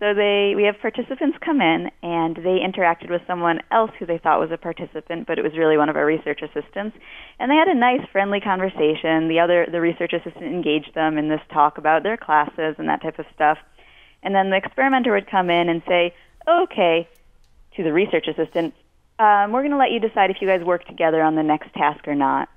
So 0.00 0.14
they 0.14 0.54
we 0.54 0.62
have 0.64 0.78
participants 0.80 1.38
come 1.44 1.60
in 1.60 1.90
and 2.02 2.36
they 2.36 2.62
interacted 2.62 3.10
with 3.10 3.22
someone 3.26 3.60
else 3.72 3.90
who 3.98 4.06
they 4.06 4.18
thought 4.18 4.38
was 4.38 4.52
a 4.52 4.56
participant, 4.56 5.26
but 5.26 5.38
it 5.38 5.42
was 5.42 5.58
really 5.58 5.76
one 5.76 5.88
of 5.88 5.96
our 5.96 6.06
research 6.06 6.40
assistants. 6.40 6.96
And 7.40 7.50
they 7.50 7.56
had 7.56 7.66
a 7.66 7.74
nice 7.74 8.06
friendly 8.12 8.40
conversation. 8.40 9.26
The 9.26 9.40
other 9.40 9.66
the 9.70 9.80
research 9.80 10.12
assistant 10.12 10.44
engaged 10.44 10.94
them 10.94 11.18
in 11.18 11.28
this 11.28 11.40
talk 11.52 11.78
about 11.78 12.04
their 12.04 12.16
classes 12.16 12.76
and 12.78 12.88
that 12.88 13.02
type 13.02 13.18
of 13.18 13.26
stuff. 13.34 13.58
And 14.22 14.34
then 14.34 14.50
the 14.50 14.56
experimenter 14.56 15.12
would 15.12 15.30
come 15.30 15.50
in 15.50 15.68
and 15.68 15.82
say, 15.88 16.14
"Okay," 16.46 17.08
to 17.74 17.82
the 17.82 17.92
research 17.92 18.28
assistant, 18.28 18.74
um, 19.18 19.50
"We're 19.50 19.62
going 19.62 19.72
to 19.72 19.78
let 19.78 19.90
you 19.90 19.98
decide 19.98 20.30
if 20.30 20.40
you 20.40 20.46
guys 20.46 20.62
work 20.62 20.84
together 20.84 21.22
on 21.22 21.34
the 21.34 21.42
next 21.42 21.72
task 21.74 22.06
or 22.06 22.14
not." 22.14 22.48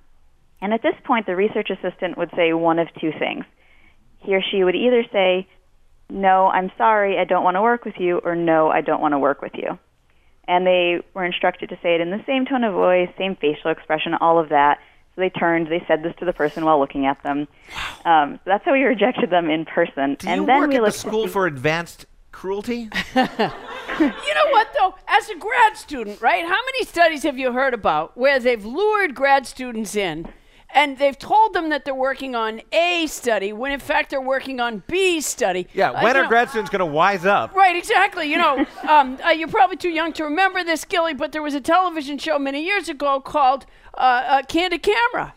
And 0.62 0.76
at 0.76 0.84
this 0.84 0.96
point, 1.06 1.26
the 1.26 1.36
research 1.36 1.72
assistant 1.72 2.20
would 2.20 2.30
say 2.36 2.54
one 2.54 2.78
of 2.78 2.88
two 3.00 3.12
things. 3.18 3.46
He 4.20 4.36
or 4.36 4.44
she 4.44 4.64
would 4.64 4.76
either 4.76 5.04
say, 5.12 5.48
no, 6.12 6.48
I'm 6.48 6.72
sorry, 6.78 7.18
I 7.18 7.24
don't 7.24 7.44
want 7.44 7.56
to 7.56 7.62
work 7.62 7.86
with 7.86 7.96
you, 7.98 8.18
or 8.20 8.36
no, 8.36 8.70
I 8.70 8.82
don't 8.82 9.02
want 9.02 9.14
to 9.14 9.20
work 9.20 9.42
with 9.42 9.54
you. 9.56 9.80
And 10.48 10.68
they 10.68 11.00
were 11.14 11.24
instructed 11.24 11.70
to 11.70 11.78
say 11.82 11.96
it 11.96 12.02
in 12.02 12.10
the 12.12 12.22
same 12.26 12.46
tone 12.46 12.64
of 12.64 12.74
voice, 12.74 13.10
same 13.18 13.36
facial 13.38 13.72
expression, 13.72 14.14
all 14.20 14.38
of 14.38 14.50
that. 14.50 14.80
So 15.16 15.22
they 15.22 15.30
turned, 15.30 15.68
they 15.68 15.84
said 15.88 16.04
this 16.04 16.14
to 16.20 16.26
the 16.26 16.34
person 16.34 16.66
while 16.66 16.80
looking 16.80 17.06
at 17.06 17.22
them. 17.24 17.48
Um, 18.06 18.36
so 18.36 18.42
that's 18.46 18.66
how 18.66 18.74
we 18.74 18.82
rejected 18.84 19.30
them 19.30 19.50
in 19.50 19.66
person. 19.66 20.16
Do 20.20 20.28
and 20.28 20.42
you 20.42 20.48
then 20.48 20.60
work 20.60 20.70
we 20.70 20.76
at 20.76 20.80
the 20.80 20.84
looked 20.84 20.94
to 20.96 21.00
school 21.00 21.28
see- 21.28 21.32
for 21.34 21.48
advanced 21.48 22.06
cruelty? 22.32 22.90
You 24.00 24.08
know 24.08 24.50
what, 24.52 24.68
though? 24.80 24.96
As 25.08 25.30
a 25.30 25.36
grad 25.36 25.78
student, 25.78 26.22
right? 26.22 26.44
How 26.44 26.50
many 26.66 26.86
studies 26.86 27.22
have 27.22 27.38
you 27.38 27.52
heard 27.52 27.74
about 27.76 28.18
where 28.18 28.40
they've 28.40 28.64
lured 28.66 29.14
grad 29.14 29.46
students 29.46 29.96
in 29.96 30.28
and 30.74 30.98
they've 30.98 31.18
told 31.18 31.54
them 31.54 31.70
that 31.70 31.86
they're 31.86 31.94
working 31.94 32.36
on 32.36 32.62
A 32.72 33.06
study 33.08 33.52
when 33.54 33.72
in 33.72 33.80
fact 33.80 34.10
they're 34.10 34.22
working 34.22 34.60
on 34.60 34.84
B 34.88 35.22
study? 35.22 35.68
yeah. 35.74 35.92
Uh, 35.92 36.04
When 36.04 36.16
are 36.18 36.24
know- 36.24 36.28
grad 36.30 36.50
students 36.50 36.70
going 36.70 36.80
to 36.80 36.86
wise 36.86 37.26
up? 37.26 37.54
Right, 37.56 37.76
exactly. 37.76 38.30
You 38.32 38.38
know, 38.38 38.66
um, 38.88 39.18
uh, 39.26 39.30
you're 39.30 39.48
probably 39.48 39.78
too 39.78 39.90
young 39.90 40.14
to 40.14 40.24
remember 40.24 40.64
this, 40.64 40.86
Gili, 40.86 41.14
but 41.14 41.32
there 41.32 41.42
was 41.42 41.54
a 41.54 41.62
television 41.62 42.18
show 42.18 42.40
many 42.40 42.64
years 42.64 42.90
ago 42.90 43.20
called 43.20 43.66
uh, 43.96 43.98
uh, 43.98 44.42
Candid 44.44 44.82
Camera. 44.84 45.34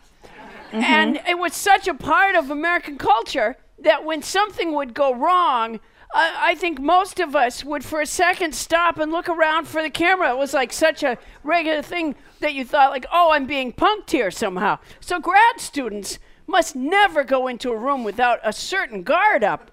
And 0.71 1.21
it 1.27 1.37
was 1.39 1.53
such 1.53 1.87
a 1.87 1.93
part 1.93 2.35
of 2.35 2.49
American 2.49 2.97
culture 2.97 3.55
that 3.79 4.03
when 4.03 4.21
something 4.21 4.73
would 4.75 4.93
go 4.93 5.13
wrong, 5.13 5.79
uh, 6.15 6.31
I 6.39 6.55
think 6.55 6.79
most 6.79 7.19
of 7.19 7.35
us 7.35 7.65
would 7.65 7.83
for 7.83 7.99
a 7.99 8.05
second 8.05 8.55
stop 8.55 8.97
and 8.97 9.11
look 9.11 9.27
around 9.27 9.67
for 9.67 9.83
the 9.83 9.89
camera. 9.89 10.31
It 10.31 10.37
was 10.37 10.53
like 10.53 10.71
such 10.71 11.03
a 11.03 11.17
regular 11.43 11.81
thing 11.81 12.15
that 12.39 12.53
you 12.53 12.63
thought, 12.63 12.91
like, 12.91 13.05
oh, 13.11 13.31
I'm 13.31 13.45
being 13.45 13.73
punked 13.73 14.11
here 14.11 14.31
somehow. 14.31 14.79
So 15.01 15.19
grad 15.19 15.59
students 15.59 16.17
must 16.47 16.73
never 16.73 17.25
go 17.25 17.47
into 17.47 17.69
a 17.71 17.77
room 17.77 18.05
without 18.05 18.39
a 18.43 18.53
certain 18.53 19.03
guard 19.03 19.43
up. 19.43 19.71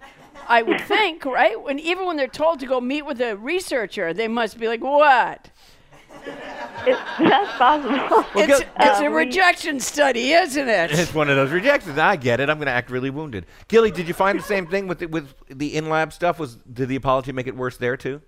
I 0.48 0.62
would 0.62 0.80
think, 0.80 1.24
right? 1.24 1.62
When 1.62 1.78
even 1.78 2.06
when 2.06 2.16
they're 2.16 2.26
told 2.26 2.58
to 2.58 2.66
go 2.66 2.80
meet 2.80 3.06
with 3.06 3.20
a 3.20 3.36
researcher, 3.36 4.12
they 4.12 4.26
must 4.26 4.58
be 4.58 4.66
like, 4.66 4.80
"What?" 4.82 5.48
It, 6.26 6.98
that's 7.18 7.58
possible. 7.58 7.94
Well, 8.10 8.26
It's, 8.34 8.46
Gil- 8.60 8.68
it's 8.80 9.00
uh, 9.00 9.04
a 9.04 9.10
we- 9.10 9.16
rejection 9.16 9.78
study, 9.80 10.32
isn't 10.32 10.68
it? 10.68 10.90
It's 10.92 11.14
one 11.14 11.28
of 11.30 11.36
those 11.36 11.50
rejections. 11.52 11.96
I 11.98 12.16
get 12.16 12.40
it. 12.40 12.50
I'm 12.50 12.56
going 12.58 12.66
to 12.66 12.72
act 12.72 12.90
really 12.90 13.10
wounded. 13.10 13.46
Gili, 13.68 13.90
did 13.90 14.08
you 14.08 14.14
find 14.14 14.38
the 14.38 14.42
same 14.42 14.66
thing 14.66 14.88
with 14.88 14.98
the, 14.98 15.06
with 15.06 15.32
the 15.48 15.76
in 15.76 15.88
lab 15.88 16.12
stuff? 16.12 16.38
Was 16.38 16.56
did 16.56 16.88
the 16.88 16.96
apology 16.96 17.30
make 17.32 17.46
it 17.46 17.56
worse 17.56 17.76
there 17.76 17.96
too? 17.96 18.20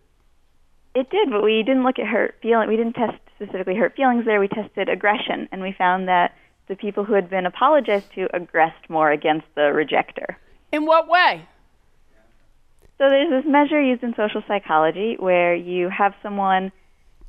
It 0.94 1.10
did, 1.10 1.30
but 1.30 1.42
we 1.42 1.62
didn't 1.64 1.82
look 1.82 1.98
at 1.98 2.06
hurt 2.06 2.36
feeling. 2.42 2.68
We 2.68 2.76
didn't 2.76 2.92
test 2.94 3.16
specifically 3.34 3.74
hurt 3.74 3.96
feelings 3.96 4.24
there. 4.24 4.38
We 4.38 4.46
tested 4.46 4.88
aggression, 4.88 5.48
and 5.50 5.60
we 5.60 5.72
found 5.76 6.06
that 6.06 6.36
the 6.68 6.76
people 6.76 7.04
who 7.04 7.14
had 7.14 7.28
been 7.28 7.46
apologized 7.46 8.12
to 8.14 8.28
aggressed 8.34 8.88
more 8.88 9.10
against 9.10 9.46
the 9.56 9.72
rejector. 9.72 10.38
In 10.70 10.86
what 10.86 11.08
way? 11.08 11.48
So 12.98 13.08
there's 13.10 13.28
this 13.30 13.50
measure 13.50 13.82
used 13.82 14.04
in 14.04 14.14
social 14.16 14.42
psychology 14.46 15.16
where 15.18 15.54
you 15.56 15.88
have 15.88 16.14
someone 16.22 16.70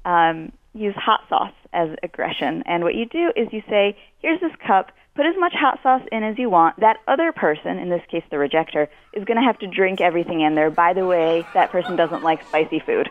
um, 0.06 0.52
use 0.74 0.96
hot 0.96 1.22
sauce 1.30 1.54
as 1.74 1.90
aggression, 2.04 2.64
and 2.66 2.84
what 2.84 2.96
you 2.96 3.06
do 3.06 3.32
is 3.36 3.52
you 3.52 3.62
say, 3.70 3.98
"Here's 4.20 4.40
this 4.40 4.56
cup. 4.66 4.92
Put 5.16 5.26
as 5.26 5.36
much 5.38 5.54
hot 5.54 5.80
sauce 5.84 6.02
in 6.12 6.24
as 6.24 6.38
you 6.38 6.50
want." 6.50 6.80
That 6.80 6.98
other 7.08 7.32
person, 7.32 7.78
in 7.80 7.90
this 7.90 8.04
case 8.10 8.24
the 8.30 8.38
rejector, 8.38 8.90
is 9.14 9.26
going 9.26 9.38
to 9.38 9.44
have 9.44 9.60
to 9.60 9.68
drink 9.68 10.02
everything 10.02 10.42
in 10.42 10.56
there. 10.56 10.70
By 10.70 10.94
the 10.94 11.06
way, 11.06 11.46
that 11.54 11.72
person 11.72 11.96
doesn't 11.96 12.24
like 12.24 12.46
spicy 12.48 12.80
food. 12.80 13.10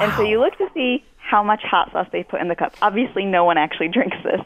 And 0.00 0.12
so 0.14 0.22
you 0.22 0.40
look 0.40 0.56
to 0.58 0.68
see 0.74 1.04
how 1.18 1.42
much 1.42 1.62
hot 1.62 1.92
sauce 1.92 2.08
they 2.10 2.22
put 2.22 2.40
in 2.40 2.48
the 2.48 2.56
cup. 2.56 2.74
Obviously, 2.80 3.24
no 3.24 3.44
one 3.44 3.58
actually 3.58 3.88
drinks 3.92 4.16
this, 4.24 4.40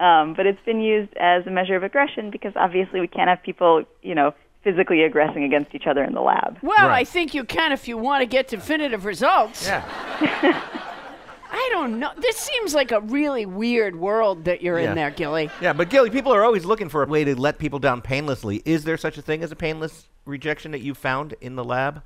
um, 0.00 0.34
but 0.34 0.46
it's 0.46 0.62
been 0.64 0.80
used 0.80 1.16
as 1.16 1.46
a 1.46 1.50
measure 1.50 1.76
of 1.76 1.82
aggression 1.82 2.30
because 2.30 2.52
obviously 2.56 3.00
we 3.00 3.08
can't 3.08 3.28
have 3.28 3.42
people, 3.42 3.84
you 4.02 4.14
know, 4.14 4.34
physically 4.66 5.04
aggressing 5.04 5.44
against 5.44 5.76
each 5.76 5.86
other 5.86 6.02
in 6.02 6.12
the 6.12 6.20
lab. 6.20 6.58
Well, 6.60 6.88
I 6.88 7.04
think 7.04 7.34
you 7.34 7.44
can 7.44 7.70
if 7.70 7.86
you 7.86 7.96
want 7.96 8.22
to 8.22 8.26
get 8.26 8.48
definitive 8.48 9.04
results. 9.04 9.64
Yeah. 9.64 9.84
I 11.48 11.68
don't 11.70 12.00
know. 12.00 12.10
This 12.18 12.36
seems 12.36 12.74
like 12.74 12.90
a 12.90 13.00
really 13.00 13.46
weird 13.46 13.94
world 13.94 14.44
that 14.46 14.62
you're 14.62 14.80
Yeah. 14.80 14.88
in 14.90 14.96
there, 14.96 15.10
Gili. 15.12 15.48
Yeah, 15.60 15.72
but 15.72 15.88
Gili, 15.88 16.10
people 16.10 16.34
are 16.34 16.44
always 16.44 16.64
looking 16.64 16.88
for 16.88 17.04
a 17.04 17.06
way 17.06 17.22
to 17.22 17.38
let 17.40 17.58
people 17.58 17.78
down 17.78 18.02
painlessly. 18.02 18.60
Is 18.64 18.82
there 18.82 18.96
such 18.96 19.16
a 19.18 19.22
thing 19.22 19.44
as 19.44 19.52
a 19.52 19.56
painless 19.56 20.08
rejection 20.24 20.72
that 20.72 20.80
you 20.80 20.94
found 20.94 21.34
in 21.40 21.54
the 21.54 21.62
lab? 21.64 22.02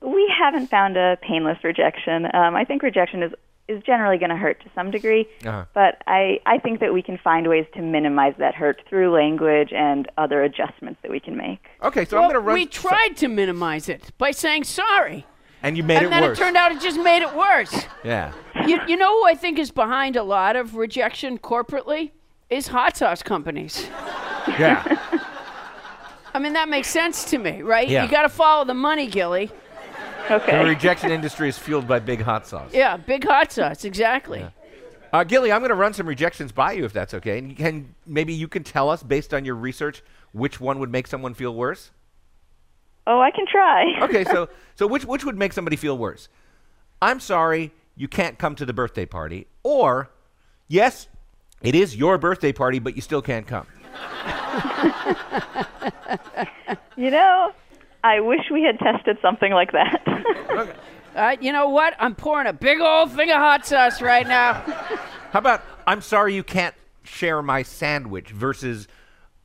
We 0.00 0.32
haven't 0.40 0.68
found 0.68 0.96
a 0.96 1.18
painless 1.22 1.58
rejection. 1.64 2.26
Um, 2.32 2.54
I 2.54 2.64
think 2.64 2.84
rejection 2.84 3.24
is 3.24 3.32
is 3.66 3.82
generally 3.84 4.18
going 4.18 4.28
to 4.30 4.36
hurt 4.36 4.60
to 4.62 4.70
some 4.74 4.90
degree, 4.90 5.26
Uh-huh. 5.44 5.64
but 5.72 6.02
I, 6.06 6.38
I 6.44 6.58
think 6.58 6.80
that 6.80 6.92
we 6.92 7.02
can 7.02 7.16
find 7.16 7.48
ways 7.48 7.64
to 7.74 7.80
minimize 7.82 8.34
that 8.38 8.54
hurt 8.54 8.82
through 8.88 9.10
language 9.14 9.72
and 9.72 10.06
other 10.18 10.42
adjustments 10.42 11.00
that 11.02 11.10
we 11.10 11.18
can 11.18 11.36
make. 11.36 11.64
Okay, 11.82 12.04
so 12.04 12.16
Well, 12.16 12.24
I'm 12.24 12.30
going 12.30 12.42
to 12.42 12.46
run. 12.46 12.54
we 12.54 12.66
tried 12.66 13.16
to 13.16 13.28
minimize 13.28 13.88
it 13.88 14.10
by 14.18 14.32
saying 14.32 14.64
sorry. 14.64 15.24
and 15.62 15.78
you 15.78 15.82
made 15.82 15.96
and 16.02 16.06
it 16.06 16.08
worse. 16.08 16.14
And 16.16 16.24
then 16.24 16.30
it 16.32 16.36
turned 16.36 16.56
out 16.58 16.72
it 16.72 16.80
just 16.82 17.00
made 17.00 17.22
it 17.22 17.34
worse. 17.34 17.86
yeah. 18.04 18.32
you, 18.66 18.78
you 18.86 18.96
know 18.98 19.18
who 19.20 19.26
I 19.26 19.34
think 19.34 19.58
is 19.58 19.70
behind 19.70 20.16
a 20.16 20.22
lot 20.22 20.56
of 20.56 20.76
rejection 20.76 21.38
corporately? 21.38 22.10
Is 22.50 22.68
hot 22.68 22.98
sauce 22.98 23.22
companies. 23.22 23.88
Yeah. 24.58 24.84
I 26.34 26.38
mean, 26.38 26.52
that 26.52 26.68
makes 26.68 26.88
sense 26.88 27.24
to 27.30 27.38
me, 27.38 27.62
right? 27.62 27.88
Yeah. 27.88 28.04
You 28.04 28.10
got 28.10 28.22
to 28.22 28.28
follow 28.28 28.64
the 28.66 28.74
money, 28.74 29.06
Gili. 29.06 29.50
The 30.28 30.64
rejection 30.64 31.10
industry 31.10 31.48
is 31.48 31.58
fueled 31.58 31.86
by 31.86 31.98
big 31.98 32.20
hot 32.20 32.46
sauce. 32.46 32.70
Yeah, 32.72 32.96
big 32.96 33.24
hot 33.24 33.52
sauce, 33.52 33.84
exactly. 33.84 34.46
Uh, 35.12 35.22
Gili, 35.24 35.52
I'm 35.52 35.60
going 35.60 35.68
to 35.68 35.76
run 35.76 35.94
some 35.94 36.08
rejections 36.08 36.50
by 36.50 36.72
you 36.72 36.84
if 36.84 36.92
that's 36.92 37.14
okay. 37.14 37.38
And 37.38 37.48
you 37.50 37.56
can 37.56 37.94
maybe 38.06 38.32
you 38.32 38.48
can 38.48 38.64
tell 38.64 38.90
us 38.90 39.02
based 39.02 39.32
on 39.32 39.44
your 39.44 39.54
research 39.54 40.02
which 40.32 40.60
one 40.60 40.80
would 40.80 40.90
make 40.90 41.06
someone 41.06 41.34
feel 41.34 41.54
worse. 41.54 41.90
Oh, 43.06 43.20
I 43.20 43.30
can 43.30 43.46
try. 43.46 43.84
Okay, 44.02 44.24
so 44.24 44.48
so 44.74 44.86
which 44.86 45.04
which 45.04 45.24
would 45.24 45.38
make 45.38 45.52
somebody 45.52 45.76
feel 45.76 45.96
worse? 45.96 46.28
I'm 47.00 47.20
sorry, 47.20 47.72
you 47.96 48.08
can't 48.08 48.38
come 48.38 48.54
to 48.56 48.66
the 48.66 48.72
birthday 48.72 49.06
party, 49.06 49.46
or 49.62 50.10
yes, 50.68 51.06
it 51.62 51.74
is 51.74 51.94
your 51.94 52.18
birthday 52.18 52.52
party, 52.52 52.78
but 52.78 52.96
you 52.96 53.02
still 53.02 53.22
can't 53.22 53.46
come. 53.46 53.66
You 56.96 57.10
know, 57.10 57.52
I 58.04 58.20
wish 58.20 58.42
we 58.52 58.62
had 58.62 58.78
tested 58.78 59.18
something 59.22 59.52
like 59.52 59.72
that. 59.72 60.76
Uh, 61.16 61.36
you 61.40 61.52
know 61.52 61.68
what? 61.68 61.94
I'm 62.00 62.14
pouring 62.14 62.46
a 62.48 62.52
big 62.52 62.80
old 62.80 63.12
thing 63.12 63.30
of 63.30 63.36
hot 63.36 63.64
sauce 63.66 64.02
right 64.02 64.26
now. 64.26 64.54
How 65.30 65.38
about 65.38 65.62
I'm 65.86 66.00
sorry 66.00 66.34
you 66.34 66.42
can't 66.42 66.74
share 67.04 67.40
my 67.40 67.62
sandwich 67.62 68.30
versus 68.30 68.88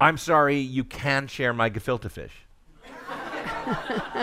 I'm 0.02 0.17
sorry 0.17 0.58
you 0.58 0.84
can 0.84 1.28
share 1.28 1.54
my 1.54 1.69
gefilte 1.69 2.10
fish. 2.12 2.34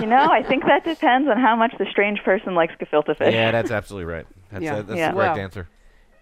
you 0.01 0.07
know, 0.07 0.27
I 0.31 0.43
think 0.47 0.65
that 0.65 0.85
depends 0.85 1.29
on 1.29 1.39
how 1.39 1.55
much 1.57 1.73
the 1.79 1.87
strange 1.91 2.21
person 2.25 2.55
likes 2.55 2.75
gefilte 2.81 3.17
fish. 3.17 3.33
Yeah, 3.33 3.51
that's 3.53 3.71
absolutely 3.71 4.13
right. 4.13 4.27
That's, 4.51 4.65
Yeah. 4.65 4.75
uh, 4.77 4.83
that's 4.83 4.99
Yeah. 4.99 5.09
the 5.13 5.15
correct 5.17 5.37
Well- 5.37 5.45
answer. 5.45 5.69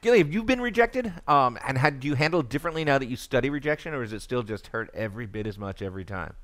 Gili, 0.03 0.18
have 0.18 0.31
you 0.33 0.42
been 0.44 0.61
rejected? 0.61 1.11
Um, 1.27 1.59
and 1.66 1.79
had 1.79 2.00
do 2.00 2.09
you 2.09 2.14
handle 2.14 2.40
it 2.40 2.50
differently 2.50 2.85
now 2.85 2.98
that 2.98 3.07
you 3.07 3.16
study 3.16 3.48
rejection, 3.48 3.94
or 3.94 4.03
is 4.03 4.12
it 4.12 4.20
still 4.20 4.42
just 4.42 4.66
hurt 4.66 4.90
every 4.92 5.24
bit 5.24 5.46
as 5.46 5.57
much 5.59 5.81
every 5.81 6.05
time? 6.05 6.35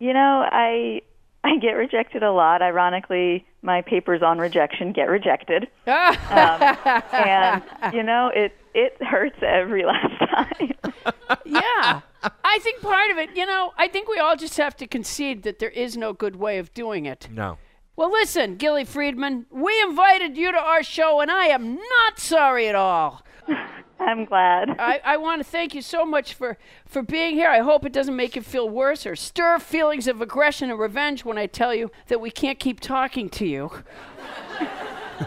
You 0.00 0.12
know, 0.12 0.44
I 0.50 1.02
I 1.44 1.58
get 1.58 1.72
rejected 1.72 2.22
a 2.22 2.32
lot. 2.32 2.62
Ironically, 2.62 3.44
my 3.62 3.82
papers 3.82 4.22
on 4.22 4.38
rejection 4.38 4.92
get 4.92 5.08
rejected. 5.08 5.68
Um, 5.86 6.76
and 7.12 7.62
you 7.92 8.02
know, 8.02 8.30
it 8.34 8.56
it 8.74 8.96
hurts 9.00 9.36
every 9.42 9.84
last 9.84 10.18
time. 10.18 10.72
yeah. 11.44 12.00
I 12.42 12.58
think 12.60 12.80
part 12.80 13.10
of 13.10 13.18
it, 13.18 13.36
you 13.36 13.46
know, 13.46 13.72
I 13.76 13.86
think 13.88 14.08
we 14.08 14.18
all 14.18 14.36
just 14.36 14.56
have 14.56 14.76
to 14.78 14.86
concede 14.86 15.42
that 15.44 15.58
there 15.58 15.70
is 15.70 15.96
no 15.96 16.12
good 16.12 16.36
way 16.36 16.58
of 16.58 16.72
doing 16.74 17.06
it. 17.06 17.28
No. 17.30 17.58
Well, 17.96 18.10
listen, 18.10 18.56
Gili 18.56 18.84
Freedman, 18.84 19.46
we 19.50 19.80
invited 19.82 20.36
you 20.36 20.50
to 20.50 20.58
our 20.58 20.82
show, 20.82 21.20
and 21.20 21.30
I 21.30 21.46
am 21.46 21.74
not 21.76 22.18
sorry 22.18 22.66
at 22.68 22.74
all. 22.74 23.22
I'm 23.98 24.24
glad. 24.24 24.76
I, 24.78 25.00
I 25.04 25.16
want 25.16 25.40
to 25.40 25.44
thank 25.44 25.74
you 25.74 25.82
so 25.82 26.04
much 26.04 26.34
for, 26.34 26.58
for 26.84 27.02
being 27.02 27.34
here. 27.34 27.48
I 27.48 27.60
hope 27.60 27.84
it 27.84 27.92
doesn't 27.92 28.16
make 28.16 28.36
you 28.36 28.42
feel 28.42 28.68
worse 28.68 29.06
or 29.06 29.14
stir 29.16 29.58
feelings 29.58 30.06
of 30.08 30.20
aggression 30.20 30.70
and 30.70 30.78
revenge 30.78 31.24
when 31.24 31.38
I 31.38 31.46
tell 31.46 31.74
you 31.74 31.90
that 32.08 32.20
we 32.20 32.30
can't 32.30 32.58
keep 32.58 32.80
talking 32.80 33.28
to 33.30 33.46
you. 33.46 33.70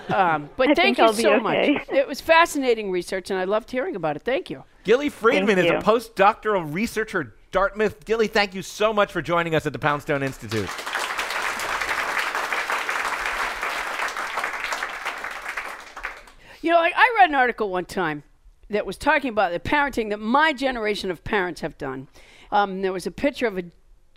Um, 0.10 0.50
but 0.58 0.70
I 0.70 0.74
thank 0.74 0.98
you 0.98 1.06
I'll 1.06 1.14
so 1.14 1.36
okay. 1.36 1.74
much. 1.74 1.88
It 1.90 2.06
was 2.06 2.20
fascinating 2.20 2.92
research, 2.92 3.32
and 3.32 3.40
I 3.40 3.46
loved 3.46 3.72
hearing 3.72 3.96
about 3.96 4.18
it. 4.18 4.22
Thank 4.22 4.50
you. 4.50 4.66
Gili 4.84 5.08
Freedman 5.08 5.58
is 5.58 5.66
you. 5.66 5.78
a 5.78 5.82
postdoctoral 5.82 6.74
researcher 6.74 7.22
at 7.22 7.28
Dartmouth. 7.54 8.04
Gili, 8.04 8.28
thank 8.28 8.54
you 8.54 8.62
so 8.62 8.92
much 8.92 9.14
for 9.14 9.22
joining 9.22 9.56
us 9.56 9.66
at 9.66 9.72
the 9.72 9.80
Poundstone 9.80 10.24
Institute. 10.24 10.70
You 16.62 16.72
know, 16.72 16.80
like 16.80 16.94
I 16.98 17.16
read 17.18 17.30
an 17.30 17.36
article 17.36 17.70
one 17.70 17.86
time 17.86 18.24
that 18.70 18.86
was 18.86 18.98
talking 18.98 19.30
about 19.30 19.52
the 19.52 19.60
parenting 19.60 20.10
that 20.10 20.20
my 20.20 20.54
generation 20.54 21.12
of 21.12 21.24
parents 21.24 21.62
have 21.62 21.78
done. 21.78 22.08
Um, 22.52 22.82
there 22.82 22.94
was 22.94 23.08
a 23.08 23.12
picture 23.12 23.48
of 23.48 23.58
a 23.58 23.66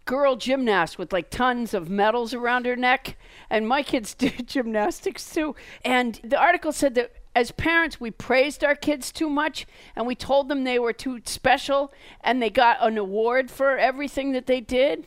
girl 0.05 0.35
gymnast 0.35 0.99
with 0.99 1.13
like 1.13 1.31
tons 1.31 1.73
of 1.75 1.89
medals 1.89 2.35
around 2.35 2.67
her 2.67 2.77
neck, 2.77 3.17
and 3.49 3.69
my 3.69 3.83
kids 3.83 4.15
did 4.25 4.49
gymnastics 4.49 5.33
too. 5.33 5.55
And 5.85 6.21
the 6.25 6.39
article 6.39 6.73
said 6.73 6.95
that 6.97 7.13
as 7.35 7.53
parents, 7.53 8.01
we 8.01 8.11
praised 8.11 8.65
our 8.65 8.75
kids 8.75 9.13
too 9.13 9.31
much, 9.31 9.67
and 9.95 10.07
we 10.07 10.17
told 10.17 10.49
them 10.49 10.65
they 10.65 10.81
were 10.81 10.93
too 10.93 11.21
special, 11.27 11.93
and 12.23 12.43
they 12.43 12.51
got 12.51 12.79
an 12.81 12.99
award 12.99 13.51
for 13.51 13.79
everything 13.79 14.33
that 14.33 14.47
they 14.47 14.61
did. 14.61 15.07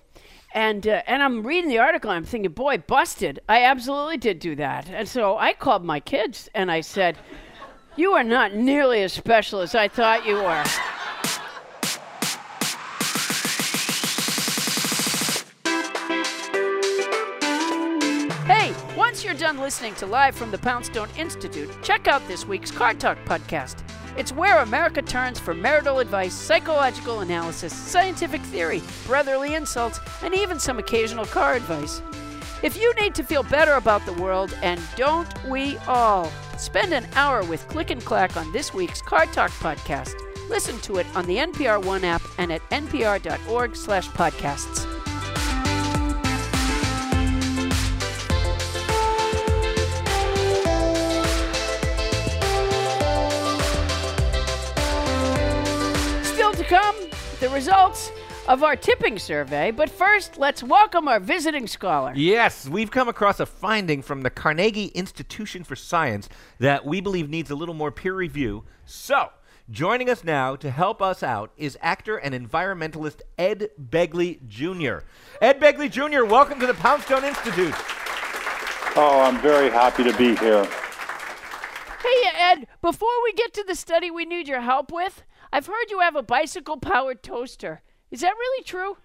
And 0.54 0.88
uh, 0.88 1.02
and 1.08 1.24
I'm 1.24 1.46
reading 1.46 1.70
the 1.70 1.80
article. 1.80 2.12
And 2.12 2.18
I'm 2.18 2.26
thinking, 2.26 2.52
boy, 2.52 2.78
busted. 2.78 3.40
I 3.50 3.64
absolutely 3.64 4.18
did 4.18 4.40
do 4.40 4.56
that. 4.56 4.88
And 4.90 5.10
so 5.10 5.38
I 5.38 5.54
called 5.54 5.84
my 5.84 6.00
kids 6.00 6.48
and 6.54 6.72
I 6.72 6.82
said, 6.82 7.18
"You 7.96 8.14
are 8.14 8.24
not 8.24 8.54
nearly 8.54 9.04
as 9.04 9.14
special 9.14 9.60
as 9.60 9.76
I 9.76 9.88
thought 9.88 10.26
you 10.26 10.36
were." 10.36 10.64
Hey, 18.48 18.74
once 18.98 19.24
you're 19.24 19.36
done 19.36 19.60
listening 19.60 19.94
to 19.96 20.08
Live 20.08 20.36
from 20.36 20.50
the 20.50 20.58
Poundstone 20.58 21.10
Institute, 21.18 21.70
check 21.84 22.08
out 22.08 22.28
this 22.28 22.46
week's 22.48 22.72
Car 22.72 22.96
Talk 22.96 23.18
podcast. 23.26 23.84
It's 24.18 24.32
where 24.32 24.60
America 24.60 25.02
turns 25.02 25.40
for 25.40 25.54
marital 25.54 26.00
advice, 26.00 26.34
psychological 26.34 27.20
analysis, 27.20 27.74
scientific 27.74 28.42
theory, 28.42 28.82
brotherly 29.06 29.54
insults, 29.54 30.00
and 30.24 30.34
even 30.34 30.60
some 30.60 30.80
occasional 30.80 31.26
car 31.26 31.54
advice. 31.54 32.02
If 32.64 32.78
you 32.78 32.94
need 32.96 33.14
to 33.16 33.24
feel 33.24 33.44
better 33.44 33.74
about 33.74 34.06
the 34.06 34.14
world, 34.14 34.58
and 34.62 34.80
don't 34.96 35.28
we 35.50 35.78
all, 35.88 36.32
spend 36.58 36.94
an 36.94 37.06
hour 37.16 37.44
with 37.44 37.68
Click 37.68 37.92
and 37.92 38.04
Clack 38.04 38.36
on 38.38 38.52
this 38.52 38.74
week's 38.74 39.02
Car 39.02 39.26
Talk 39.28 39.52
podcast. 39.52 40.16
Listen 40.50 40.78
to 40.82 40.98
it 40.98 41.08
on 41.16 41.26
the 41.26 41.38
NPR 41.38 41.82
One 41.84 42.04
app 42.04 42.22
and 42.38 42.52
at 42.52 42.62
npr.org/podcasts. 42.70 44.80
Still 56.26 56.52
to 56.54 56.64
come, 56.66 56.96
the 57.40 57.50
results 57.50 58.12
of 58.48 58.64
our 58.64 58.76
tipping 58.76 59.18
survey. 59.18 59.72
But 59.72 59.90
first, 59.90 60.38
let's 60.38 60.62
welcome 60.64 61.08
our 61.08 61.20
visiting 61.20 61.68
scholar. 61.68 62.14
Yes, 62.16 62.68
we've 62.68 62.92
come 62.92 63.08
across 63.08 63.40
a 63.40 63.46
finding 63.46 64.02
from 64.02 64.22
the 64.22 64.30
Carnegie 64.30 64.88
Institution 64.88 65.64
for 65.64 65.76
Science 65.76 66.30
that 66.60 66.86
we 66.86 67.02
believe 67.02 67.30
needs 67.30 67.52
a 67.52 67.56
little 67.56 67.76
more 67.76 67.92
peer 67.92 68.14
review. 68.14 68.64
So, 68.86 69.30
joining 69.70 70.10
us 70.10 70.24
now 70.24 70.56
to 70.58 70.70
help 70.70 71.02
us 71.02 71.24
out 71.24 71.52
is 71.58 71.78
actor 71.82 72.18
and 72.18 72.34
environmentalist 72.34 73.22
Ed 73.38 73.70
Begley 73.90 74.46
Jr. 74.48 75.06
Ed 75.42 75.60
Begley 75.60 75.90
Jr., 75.90 76.26
welcome 76.26 76.60
to 76.60 76.68
the 76.68 76.74
Poundstone 76.74 77.24
Institute. 77.24 77.74
Oh, 78.96 79.22
I'm 79.24 79.40
very 79.40 79.70
happy 79.70 80.04
to 80.04 80.16
be 80.18 80.36
here. 80.36 80.68
Hey, 82.04 82.30
Ed, 82.36 82.68
before 82.82 83.10
we 83.24 83.34
get 83.34 83.54
to 83.54 83.64
the 83.66 83.76
study 83.76 84.12
we 84.12 84.26
need 84.26 84.48
your 84.48 84.62
help 84.62 84.92
with, 84.92 85.24
I've 85.52 85.68
heard 85.68 85.90
you 85.90 86.02
have 86.02 86.16
a 86.16 86.22
bicycle 86.22 86.78
powered 86.78 87.24
toaster. 87.24 87.82
Is 88.14 88.22
that 88.22 88.34
really 88.38 88.64
true? 88.64 88.96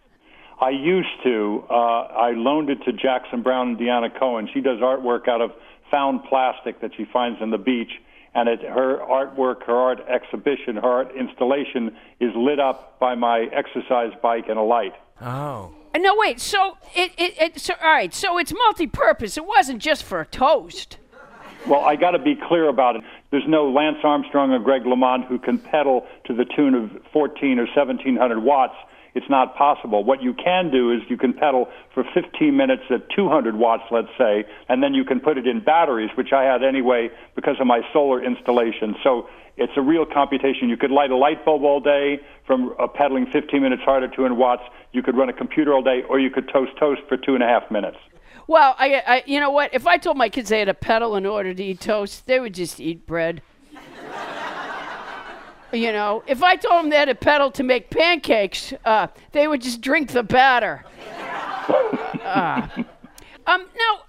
I 0.61 0.69
used 0.69 1.23
to. 1.25 1.65
Uh, 1.71 1.73
I 1.73 2.33
loaned 2.33 2.69
it 2.69 2.79
to 2.85 2.93
Jackson 2.93 3.43
Browne 3.43 3.71
and 3.71 3.79
Deanna 3.79 4.17
Cohen. 4.19 4.51
She 4.53 4.61
does 4.61 4.81
artwork 4.81 5.29
out 5.29 5.41
of 5.41 5.53
found 5.91 6.25
plastic 6.25 6.83
that 6.83 6.91
she 6.95 7.07
finds 7.11 7.41
on 7.41 7.51
the 7.51 7.59
beach. 7.59 7.91
And 8.35 8.51
it, 8.51 8.61
her 8.61 8.99
artwork, 8.99 9.65
her 9.65 9.75
art 9.75 10.01
exhibition, 10.07 10.77
her 10.77 10.87
art 10.87 11.17
installation 11.17 11.97
is 12.21 12.33
lit 12.37 12.61
up 12.61 13.01
by 13.01 13.15
my 13.15 13.49
exercise 13.51 14.13
bike 14.23 14.45
and 14.51 14.59
a 14.59 14.63
light. 14.63 14.93
Oh. 15.23 15.73
Uh, 15.95 15.99
No, 15.99 16.15
wait. 16.19 16.39
So 16.39 16.77
it, 16.95 17.13
it, 17.17 17.41
it 17.41 17.61
so, 17.61 17.75
all 17.83 17.91
right. 17.91 18.13
So 18.13 18.37
it's 18.37 18.53
multi-purpose. 18.53 19.39
It 19.39 19.47
wasn't 19.47 19.81
just 19.81 20.05
for 20.05 20.21
a 20.21 20.27
toast. 20.27 20.99
Well, 21.67 21.81
I 21.81 21.97
got 21.97 22.11
to 22.11 22.19
be 22.19 22.37
clear 22.37 22.69
about 22.69 22.97
it. 22.97 23.03
There's 23.31 23.49
no 23.49 23.71
Lance 23.71 23.99
Armstrong 24.05 24.53
or 24.53 24.59
Greg 24.59 24.83
LeMond 24.83 25.27
who 25.29 25.39
can 25.39 25.59
pedal 25.59 26.07
to 26.27 26.35
the 26.35 26.45
tune 26.45 26.75
of 26.75 26.91
14 27.13 27.59
or 27.59 27.65
1700 27.65 28.43
watts. 28.43 28.75
It's 29.19 29.29
not 29.29 29.57
possible. 29.57 30.05
What 30.05 30.23
you 30.23 30.33
can 30.33 30.71
do 30.71 30.93
is 30.93 31.01
you 31.09 31.17
can 31.17 31.33
pedal 31.33 31.67
for 31.93 32.05
15 32.15 32.57
minutes 32.57 32.85
at 32.89 33.11
200 33.17 33.57
watts, 33.57 33.83
let's 33.91 34.15
say, 34.17 34.45
and 34.69 34.81
then 34.81 34.95
you 34.95 35.05
can 35.05 35.19
put 35.19 35.37
it 35.37 35.45
in 35.45 35.59
batteries, 35.59 36.11
which 36.15 36.33
I 36.33 36.45
had 36.45 36.63
anyway 36.63 37.11
because 37.35 37.57
of 37.59 37.67
my 37.67 37.81
solar 37.93 38.25
installation. 38.25 38.95
So 39.03 39.29
it's 39.57 39.73
a 39.77 39.83
real 39.83 40.07
computation. 40.07 40.69
You 40.69 40.77
could 40.77 40.93
light 40.93 41.11
a 41.11 41.17
light 41.17 41.45
bulb 41.45 41.65
all 41.65 41.81
day 41.81 42.21
from 42.47 42.77
uh, 42.79 42.87
pedaling 42.87 43.27
15 43.33 43.61
minutes 43.61 43.83
hard 43.85 44.05
at 44.05 44.15
200 44.15 44.37
watts. 44.37 44.63
You 44.93 45.03
could 45.03 45.17
run 45.17 45.29
a 45.29 45.33
computer 45.33 45.75
all 45.75 45.83
day, 45.83 46.03
or 46.09 46.21
you 46.21 46.31
could 46.31 46.49
toast 46.53 46.71
toast 46.79 47.01
for 47.09 47.17
two 47.17 47.35
and 47.35 47.43
a 47.43 47.49
half 47.49 47.69
minutes. 47.73 47.97
Well, 48.47 48.77
I, 48.79 49.03
I, 49.05 49.23
you 49.27 49.41
know 49.41 49.51
what? 49.51 49.75
If 49.75 49.89
I 49.89 49.97
told 49.97 50.17
my 50.17 50.29
kids 50.29 50.49
they 50.49 50.61
had 50.61 50.67
to 50.67 50.75
pedal 50.75 51.17
in 51.17 51.27
order 51.27 51.53
to 51.53 51.65
eat 51.65 51.81
toast, 51.81 52.27
they 52.27 52.39
would 52.39 52.55
just 52.55 52.79
eat 52.79 53.05
bread. 53.05 53.43
You 55.73 55.93
know, 55.93 56.23
if 56.27 56.43
I 56.43 56.57
told 56.57 56.85
them 56.85 56.91
they 56.91 56.97
had 56.97 57.07
to 57.07 57.15
pedal 57.15 57.51
to 57.53 57.63
make 57.63 57.91
pancakes, 57.91 58.73
uh, 58.85 59.09
they 59.33 59.47
would 59.49 59.63
just 59.63 59.81
drink 59.81 60.11
the 60.11 60.23
batter. 60.23 60.85
Uh, 62.25 62.67
um, 63.47 63.67
now, 63.77 64.03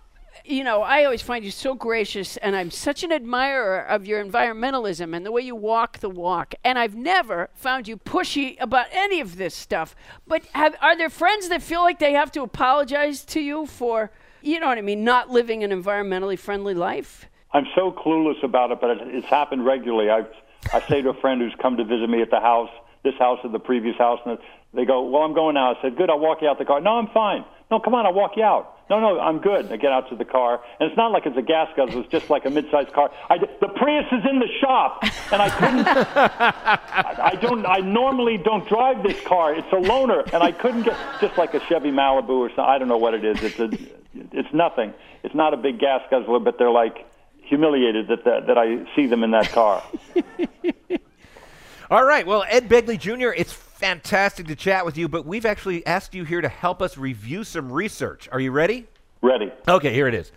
you 0.50 0.64
know, 0.64 0.82
I 0.82 1.06
always 1.06 1.22
find 1.22 1.46
you 1.46 1.52
so 1.52 1.76
gracious, 1.76 2.38
and 2.38 2.56
I'm 2.56 2.72
such 2.72 3.04
an 3.04 3.12
admirer 3.12 3.82
of 3.82 4.08
your 4.08 4.24
environmentalism 4.24 5.16
and 5.16 5.26
the 5.26 5.32
way 5.32 5.42
you 5.42 5.56
walk 5.56 6.00
the 6.00 6.10
walk. 6.10 6.56
And 6.64 6.80
I've 6.80 6.96
never 6.96 7.50
found 7.54 7.88
you 7.88 7.98
pushy 7.98 8.58
about 8.60 8.88
any 8.92 9.20
of 9.20 9.38
this 9.38 9.54
stuff. 9.54 9.96
But 10.28 10.44
have, 10.54 10.76
are 10.82 10.98
there 10.98 11.10
friends 11.10 11.50
that 11.50 11.62
feel 11.62 11.82
like 11.82 12.00
they 12.00 12.14
have 12.14 12.32
to 12.32 12.42
apologize 12.42 13.24
to 13.26 13.40
you 13.40 13.68
for, 13.68 14.12
you 14.42 14.60
know 14.60 14.68
what 14.68 14.78
I 14.78 14.82
mean, 14.82 15.04
not 15.04 15.30
living 15.30 15.64
an 15.64 15.72
environmentally 15.72 16.38
friendly 16.38 16.74
life? 16.74 17.28
I'm 17.54 17.68
so 17.76 17.92
clueless 17.92 18.44
about 18.44 18.72
it, 18.72 18.82
but 18.82 18.90
it, 18.90 18.98
it's 19.04 19.28
happened 19.28 19.66
regularly. 19.66 20.10
I 20.10 20.26
I 20.74 20.82
say 20.88 21.02
to 21.02 21.10
a 21.10 21.14
friend 21.22 21.42
who's 21.42 21.56
come 21.62 21.78
to 21.78 21.84
visit 21.84 22.10
me 22.10 22.22
at 22.22 22.30
the 22.30 22.40
house, 22.40 22.70
this 23.04 23.16
house 23.18 23.40
or 23.44 23.50
the 23.50 23.60
previous 23.60 23.98
house, 23.98 24.20
and 24.26 24.38
they 24.74 24.86
go, 24.86 25.02
"Well, 25.04 25.24
I'm 25.24 25.34
going 25.34 25.56
now." 25.56 25.74
I 25.74 25.82
said, 25.82 25.96
"Good, 25.96 26.10
I'll 26.10 26.20
walk 26.20 26.42
you 26.42 26.48
out 26.48 26.60
the 26.60 26.66
car." 26.66 26.82
No, 26.82 26.98
I'm 26.98 27.08
fine. 27.08 27.46
No, 27.72 27.80
come 27.80 27.94
on, 27.94 28.06
I'll 28.06 28.14
walk 28.14 28.32
you 28.36 28.44
out. 28.44 28.78
No, 28.90 29.00
no, 29.00 29.20
I'm 29.20 29.38
good. 29.38 29.72
I 29.72 29.78
get 29.78 29.92
out 29.92 30.10
to 30.10 30.16
the 30.16 30.26
car, 30.26 30.60
and 30.80 30.90
it's 30.90 30.98
not 30.98 31.12
like 31.12 31.28
it's 31.28 31.38
a 31.38 31.44
gas 31.44 31.70
guzzler. 31.78 32.02
It's 32.02 32.10
just 32.12 32.32
like 32.32 32.46
a 32.46 32.50
mid-sized 32.50 32.92
car. 32.92 33.12
I, 33.30 33.38
the 33.38 33.68
Prius 33.68 34.06
is 34.12 34.24
in 34.28 34.40
the 34.40 34.48
shop, 34.60 35.04
and 35.32 35.42
I 35.42 35.50
couldn't. 35.52 35.88
I, 35.88 37.32
I 37.34 37.36
don't. 37.36 37.66
I 37.68 37.78
normally 37.78 38.38
don't 38.38 38.68
drive 38.68 39.04
this 39.04 39.20
car. 39.22 39.54
It's 39.54 39.68
a 39.72 39.76
loaner, 39.76 40.24
and 40.34 40.42
I 40.42 40.52
couldn't 40.52 40.84
get 40.84 40.98
just 41.22 41.38
like 41.38 41.54
a 41.54 41.60
Chevy 41.68 41.92
Malibu 41.92 42.30
or 42.30 42.50
something. 42.50 42.66
I 42.66 42.80
don't 42.80 42.88
know 42.88 42.98
what 42.98 43.14
it 43.14 43.24
is. 43.24 43.44
It's 43.44 43.60
a. 43.60 43.70
It's 44.16 44.52
nothing. 44.54 44.94
It's 45.24 45.36
not 45.36 45.54
a 45.54 45.58
big 45.58 45.80
gas 45.80 46.02
guzzler, 46.10 46.40
but 46.40 46.58
they're 46.58 46.72
like 46.72 47.06
humiliated 47.50 48.08
that 48.08 48.24
that, 48.24 48.48
that 48.48 48.58
I 48.58 48.86
see 48.96 49.08
them 49.08 49.24
in 49.24 49.32
that 49.32 49.52
car. 49.52 49.84
All 51.92 52.06
right. 52.06 52.26
Well, 52.26 52.46
Ed 52.48 52.70
Begley 52.70 53.00
Jr., 53.00 53.34
it's 53.36 53.52
fantastic 53.52 54.46
to 54.48 54.56
chat 54.56 54.86
with 54.86 54.98
you, 54.98 55.10
but 55.10 55.26
we've 55.26 55.46
actually 55.46 55.86
asked 55.88 56.14
you 56.14 56.24
here 56.24 56.42
to 56.42 56.50
help 56.50 56.82
us 56.82 56.98
review 56.98 57.44
some 57.44 57.72
research. 57.72 58.30
Are 58.32 58.40
you 58.40 58.52
ready? 58.52 58.86
Ready. 59.22 59.52
Okay, 59.68 59.94
here 59.94 60.08
it 60.08 60.14
is. 60.14 60.32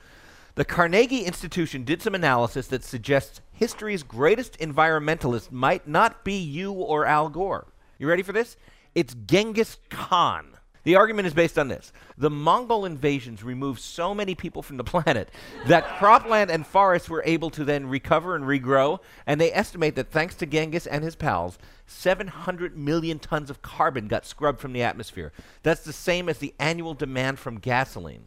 The 0.55 0.65
Carnegie 0.65 1.25
Institution 1.25 1.85
did 1.85 2.03
some 2.03 2.15
analysis 2.15 2.67
that 2.69 2.85
suggests 2.85 3.41
history's 3.53 4.03
greatest 4.03 4.59
environmentalist 4.59 5.51
might 5.51 5.87
not 5.87 6.25
be 6.25 6.35
you 6.35 6.73
or 6.73 7.07
Al 7.07 7.29
Gore. 7.29 7.67
You 7.99 8.09
ready 8.09 8.23
for 8.23 8.33
this? 8.33 8.57
It's 8.95 9.15
Genghis 9.15 9.79
Khan. 9.89 10.52
The 10.85 10.97
argument 10.97 11.27
is 11.27 11.35
based 11.35 11.59
on 11.59 11.69
this. 11.69 11.93
The 12.19 12.29
Mongol 12.31 12.85
invasions 12.85 13.45
removed 13.45 13.81
so 13.81 14.15
many 14.15 14.35
people 14.35 14.63
from 14.63 14.77
the 14.79 14.85
planet 14.93 15.29
that 15.67 15.87
cropland 15.99 16.49
and 16.51 16.67
forests 16.67 17.09
were 17.09 17.23
able 17.25 17.51
to 17.51 17.65
then 17.65 17.87
recover 17.87 18.35
and 18.35 18.45
regrow, 18.45 18.99
and 19.27 19.41
they 19.41 19.53
estimate 19.53 19.95
that 19.97 20.11
thanks 20.11 20.35
to 20.37 20.47
Genghis 20.47 20.87
and 20.87 21.05
his 21.05 21.15
pals, 21.15 21.57
700 21.87 22.77
million 22.77 23.19
tons 23.19 23.49
of 23.51 23.63
carbon 23.63 24.09
got 24.09 24.27
scrubbed 24.27 24.61
from 24.61 24.73
the 24.73 24.83
atmosphere. 24.83 25.33
That's 25.63 25.83
the 25.85 25.93
same 25.93 26.29
as 26.29 26.39
the 26.39 26.55
annual 26.59 26.95
demand 26.95 27.39
from 27.39 27.59
gasoline. 27.59 28.25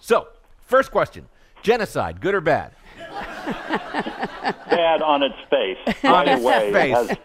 So, 0.00 0.28
first 0.66 0.90
question 0.90 1.26
genocide, 1.62 2.22
good 2.22 2.34
or 2.34 2.40
bad? 2.40 2.72
bad 4.70 5.02
on 5.02 5.22
its 5.22 5.34
face. 5.50 5.76
On 6.04 6.10
Right 6.12 6.28
its 6.28 6.42
away. 6.42 6.72
Face. 6.72 6.94
has- 7.08 7.16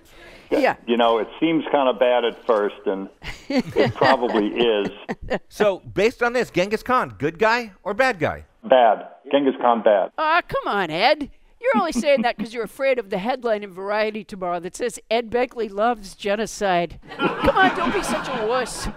Yeah. 0.52 0.76
You 0.86 0.98
know, 0.98 1.18
it 1.20 1.28
seems 1.40 1.64
kind 1.72 1.90
of 1.90 1.98
bad 2.00 2.24
at 2.26 2.46
first, 2.46 2.76
and 2.86 3.10
it 3.50 3.94
probably 3.96 4.48
is 4.48 4.90
So, 5.50 5.80
based 5.80 6.22
on 6.24 6.34
this, 6.34 6.50
Genghis 6.50 6.84
Khan, 6.84 7.16
good 7.18 7.40
guy 7.40 7.72
or 7.84 7.94
bad 7.94 8.20
guy? 8.20 8.46
bad. 8.64 9.08
Genghis 9.32 9.54
Khan 9.62 9.82
bad. 9.84 10.12
Ah, 10.18 10.42
come 10.48 10.68
on, 10.68 10.90
Ed. 10.90 11.30
You're 11.62 11.78
only 11.82 11.92
saying 11.94 12.22
that 12.24 12.38
because 12.38 12.54
you're 12.54 12.64
afraid 12.64 13.00
of 13.00 13.10
the 13.10 13.18
headline 13.18 13.64
in 13.64 13.72
Variety 13.74 14.24
tomorrow 14.24 14.60
that 14.60 14.76
says 14.76 15.00
Ed 15.10 15.30
Begley 15.32 15.72
loves 15.72 16.14
genocide. 16.16 17.00
Come 17.18 17.58
on, 17.58 17.76
don't 17.76 17.94
be 17.94 18.04
such 18.04 18.28
a 18.28 18.46
wuss. 18.46 18.88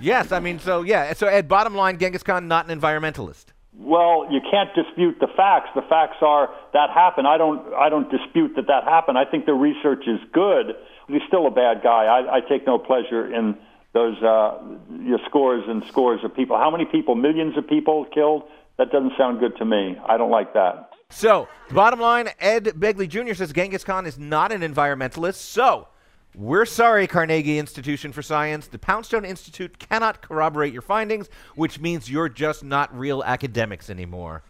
Yes, 0.00 0.32
I 0.32 0.40
mean, 0.40 0.58
so 0.58 0.82
yeah. 0.82 1.12
So, 1.14 1.26
Ed, 1.26 1.48
bottom 1.48 1.74
line, 1.74 1.98
Genghis 1.98 2.22
Khan, 2.22 2.48
not 2.48 2.68
an 2.68 2.78
environmentalist. 2.78 3.46
Well, 3.78 4.26
you 4.30 4.40
can't 4.50 4.70
dispute 4.74 5.18
the 5.20 5.28
facts. 5.36 5.68
The 5.74 5.82
facts 5.82 6.16
are 6.22 6.48
that 6.72 6.90
happened. 6.90 7.26
I 7.28 7.36
don't. 7.38 7.72
I 7.74 7.88
don't 7.88 8.10
dispute 8.10 8.52
that 8.56 8.66
that 8.66 8.84
happened. 8.84 9.16
I 9.18 9.24
think 9.24 9.46
the 9.46 9.52
research 9.54 10.04
is 10.06 10.18
good. 10.32 10.74
He's 11.08 11.22
still 11.28 11.46
a 11.46 11.50
bad 11.50 11.82
guy. 11.82 12.04
I, 12.04 12.36
I 12.36 12.40
take 12.40 12.66
no 12.66 12.78
pleasure 12.78 13.32
in 13.32 13.56
those 13.92 14.20
uh, 14.22 14.58
your 15.00 15.18
scores 15.26 15.64
and 15.68 15.82
scores 15.88 16.22
of 16.24 16.34
people. 16.34 16.56
How 16.56 16.70
many 16.70 16.84
people? 16.84 17.14
Millions 17.14 17.56
of 17.56 17.66
people 17.66 18.04
killed. 18.12 18.42
That 18.78 18.90
doesn't 18.92 19.12
sound 19.16 19.40
good 19.40 19.56
to 19.56 19.64
me. 19.64 19.96
I 20.06 20.18
don't 20.18 20.30
like 20.30 20.52
that. 20.52 20.90
So, 21.08 21.48
bottom 21.70 22.00
line, 22.00 22.28
Ed 22.40 22.64
Begley 22.64 23.08
Jr. 23.08 23.34
says 23.34 23.52
Genghis 23.52 23.84
Khan 23.84 24.06
is 24.06 24.18
not 24.18 24.52
an 24.52 24.60
environmentalist. 24.60 25.36
So, 25.36 25.88
we're 26.34 26.66
sorry, 26.66 27.06
Carnegie 27.06 27.58
Institution 27.58 28.12
for 28.12 28.20
Science. 28.20 28.66
The 28.66 28.78
Poundstone 28.78 29.24
Institute 29.24 29.78
cannot 29.78 30.20
corroborate 30.20 30.72
your 30.72 30.82
findings, 30.82 31.30
which 31.54 31.80
means 31.80 32.10
you're 32.10 32.28
just 32.28 32.62
not 32.62 32.94
real 32.96 33.24
academics 33.24 33.88
anymore. 33.88 34.42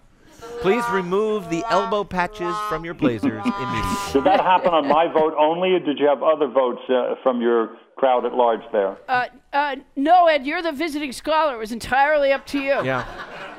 Please 0.61 0.85
remove 0.91 1.49
the 1.51 1.65
elbow 1.71 2.05
patches 2.05 2.55
from 2.69 2.85
your 2.85 2.95
blazers 2.95 3.43
immediately. 3.45 4.13
Did 4.13 4.25
that 4.25 4.41
happen 4.41 4.73
on 4.73 4.89
my 4.89 5.07
vote 5.13 5.35
only, 5.39 5.73
or 5.73 5.81
did 5.81 5.99
you 5.99 6.07
have 6.07 6.23
other 6.23 6.49
votes 6.49 6.83
uh, 6.89 7.15
from 7.23 7.41
your 7.41 7.77
crowd 7.97 8.25
at 8.27 8.35
large 8.35 8.61
there? 8.73 8.97
Uh, 9.09 9.27
uh, 9.53 9.77
no, 9.95 10.27
Ed, 10.27 10.47
you're 10.47 10.63
the 10.63 10.73
visiting 10.73 11.13
scholar. 11.13 11.55
It 11.55 11.59
was 11.59 11.73
entirely 11.73 12.33
up 12.33 12.47
to 12.47 12.59
you. 12.59 12.85
Yeah. 12.85 13.05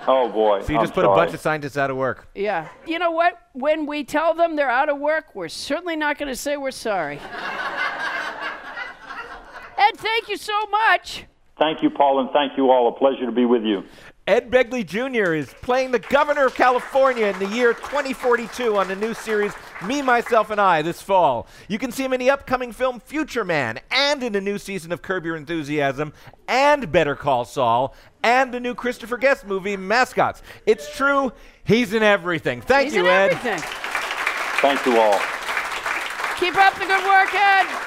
Oh 0.08 0.30
boy. 0.30 0.62
So 0.62 0.72
you 0.72 0.78
I'm 0.80 0.84
just 0.84 0.94
put 0.94 1.06
a 1.06 1.10
bunch 1.10 1.34
of 1.34 1.40
scientists 1.40 1.78
out 1.78 1.90
of 1.92 1.98
work. 1.98 2.30
Yeah. 2.34 2.70
You 2.86 2.98
know 2.98 3.12
what? 3.12 3.42
When 3.54 3.86
we 3.86 4.04
tell 4.06 4.34
them 4.34 4.56
they're 4.56 4.70
out 4.70 4.90
of 4.90 4.98
work, 5.00 5.36
we're 5.36 5.50
certainly 5.50 5.98
not 5.98 6.18
going 6.18 6.30
to 6.30 6.36
say 6.36 6.56
we're 6.56 6.72
sorry. 6.72 7.20
Ed, 9.78 9.96
thank 9.98 10.30
you 10.30 10.38
so 10.38 10.66
much. 10.68 11.26
Thank 11.60 11.84
you, 11.84 11.90
Paul, 11.90 12.22
and 12.22 12.30
thank 12.32 12.58
you 12.58 12.70
all. 12.72 12.88
A 12.88 12.98
pleasure 12.98 13.26
to 13.26 13.32
be 13.32 13.46
with 13.46 13.63
you. 13.63 13.84
Ed 14.28 14.52
Begley 14.52 14.86
Jr. 14.86 15.34
is 15.34 15.54
playing 15.62 15.92
the 15.92 16.00
governor 16.00 16.48
of 16.48 16.54
California 16.54 17.28
in 17.28 17.40
the 17.40 17.48
year 17.48 17.74
2042 17.74 18.76
on 18.76 18.90
the 18.90 18.96
new 18.98 19.13
series 19.13 19.54
Me, 19.86 20.02
Myself, 20.02 20.50
and 20.50 20.60
I 20.60 20.82
this 20.82 21.02
fall. 21.02 21.48
You 21.70 21.80
can 21.80 21.94
see 21.94 22.04
him 22.04 22.12
in 22.12 22.20
the 22.20 22.30
upcoming 22.30 22.74
film 22.74 23.00
Future 23.00 23.46
Man 23.46 23.80
and 23.90 24.22
in 24.22 24.34
the 24.34 24.42
new 24.42 24.58
season 24.58 24.92
of 24.92 25.02
Curb 25.02 25.24
Your 25.24 25.38
Enthusiasm 25.38 26.12
and 26.50 26.92
Better 26.92 27.16
Call 27.16 27.46
Saul 27.46 27.96
and 28.22 28.54
the 28.54 28.60
new 28.60 28.76
Christopher 28.76 29.16
Guest 29.18 29.48
movie 29.48 29.78
Mascots. 29.78 30.42
It's 30.66 30.94
true, 30.94 31.32
he's 31.63 31.94
in 31.94 32.04
everything. 32.04 32.60
Thank 32.60 32.88
He's 32.88 32.96
you, 32.96 33.06
in 33.06 33.12
Ed. 33.12 33.32
everything. 33.32 33.60
Thank 34.60 34.86
you 34.86 35.00
all. 35.00 35.22
Keep 36.38 36.58
up 36.58 36.74
the 36.74 36.86
good 36.86 37.06
work, 37.06 37.34
Ed. 37.34 37.87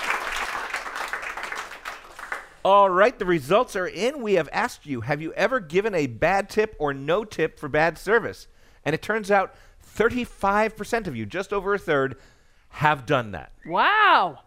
All 2.64 2.90
right, 2.90 3.18
the 3.18 3.24
results 3.24 3.74
are 3.74 3.86
in. 3.86 4.20
We 4.22 4.34
have 4.34 4.48
asked 4.52 4.84
you 4.86 5.02
Have 5.02 5.22
you 5.22 5.32
ever 5.34 5.60
given 5.60 5.94
a 5.94 6.06
bad 6.06 6.48
tip 6.50 6.76
or 6.78 6.92
no 6.92 7.24
tip 7.24 7.58
for 7.58 7.68
bad 7.68 7.96
service? 7.98 8.48
And 8.84 8.94
it 8.94 9.02
turns 9.02 9.30
out 9.30 9.54
35% 9.96 11.06
of 11.06 11.16
you, 11.16 11.26
just 11.26 11.52
over 11.52 11.74
a 11.74 11.78
third, 11.78 12.16
have 12.70 13.06
done 13.06 13.32
that. 13.32 13.52
Wow. 13.66 14.40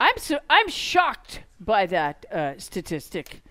I'm 0.00 0.16
so 0.18 0.38
I'm 0.48 0.68
shocked 0.68 1.40
by 1.58 1.86
that 1.86 2.26
uh, 2.32 2.58
statistic. 2.58 3.42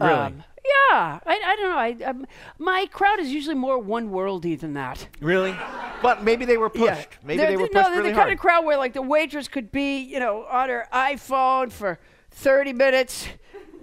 Really? 0.00 0.12
Um, 0.12 0.44
yeah, 0.64 1.18
I, 1.26 1.40
I 1.44 1.56
don't 1.56 1.70
know. 1.70 1.76
I, 1.76 2.10
um, 2.10 2.26
my 2.58 2.86
crowd 2.90 3.20
is 3.20 3.30
usually 3.30 3.54
more 3.54 3.78
one 3.78 4.10
worldy 4.10 4.58
than 4.58 4.74
that. 4.74 5.06
Really? 5.20 5.54
But 6.02 6.24
maybe 6.24 6.44
they 6.44 6.56
were 6.56 6.70
pushed. 6.70 6.84
Yeah. 6.84 7.04
Maybe 7.24 7.38
They're- 7.38 7.50
they 7.50 7.56
were 7.56 7.62
no, 7.62 7.68
pushed 7.68 7.90
they're 7.90 7.98
really 7.98 8.10
the 8.10 8.16
kind 8.16 8.32
of 8.32 8.38
crowd 8.38 8.64
where 8.64 8.76
like 8.76 8.94
the 8.94 9.02
waitress 9.02 9.48
could 9.48 9.70
be, 9.70 9.98
you 10.00 10.18
know, 10.18 10.44
on 10.44 10.68
her 10.68 10.88
iPhone 10.92 11.70
for 11.70 11.98
30 12.32 12.72
minutes, 12.72 13.28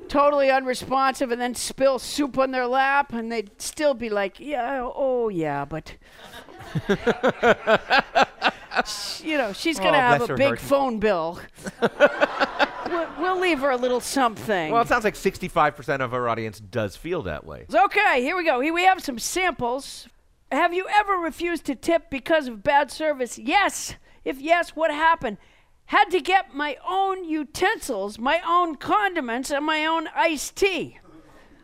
totally 0.08 0.50
unresponsive, 0.52 1.32
and 1.32 1.40
then 1.42 1.56
spill 1.56 2.00
soup 2.00 2.38
on 2.38 2.52
their 2.52 2.68
lap, 2.68 3.14
and 3.14 3.32
they'd 3.32 3.62
still 3.62 3.94
be 3.94 4.10
like, 4.10 4.40
"Yeah, 4.40 4.82
oh 4.84 5.30
yeah, 5.30 5.66
but." 5.66 5.94
You 9.24 9.38
know, 9.38 9.52
she's 9.52 9.78
gonna 9.78 9.98
Oh, 9.98 10.02
have 10.02 10.30
a 10.30 10.36
big 10.36 10.48
heart. 10.48 10.60
phone 10.60 11.00
bill. 11.00 11.40
we'll, 11.82 13.08
we'll 13.20 13.40
leave 13.40 13.60
her 13.60 13.72
a 13.72 13.76
little 13.78 14.00
something. 14.00 14.72
well, 14.72 14.82
it 14.82 14.88
sounds 14.88 15.04
like 15.04 15.16
65% 15.16 16.00
of 16.02 16.14
our 16.14 16.30
audience 16.30 16.60
does 16.60 16.96
feel 16.96 17.22
that 17.24 17.46
way. 17.46 17.66
Okay, 17.74 18.22
here 18.22 18.38
we 18.38 18.46
go. 18.46 18.62
Here 18.62 18.74
we 18.74 18.86
have 18.86 19.04
some 19.04 19.20
samples. 19.20 20.08
Have 20.52 20.74
you 20.74 20.88
ever 20.90 21.14
refused 21.16 21.66
to 21.66 21.76
tip 21.76 22.10
because 22.10 22.48
of 22.48 22.64
bad 22.64 22.90
service? 22.90 23.38
Yes. 23.38 23.96
If 24.24 24.40
yes, 24.40 24.70
what 24.76 24.92
happened? 24.92 25.38
Had 25.90 26.12
to 26.12 26.22
get 26.22 26.54
my 26.54 26.78
own 26.88 27.26
utensils, 27.26 28.20
my 28.20 28.42
own 28.48 28.76
condiments, 28.76 29.50
and 29.50 29.66
my 29.66 29.88
own 29.88 30.08
iced 30.16 30.56
tea. 30.56 31.00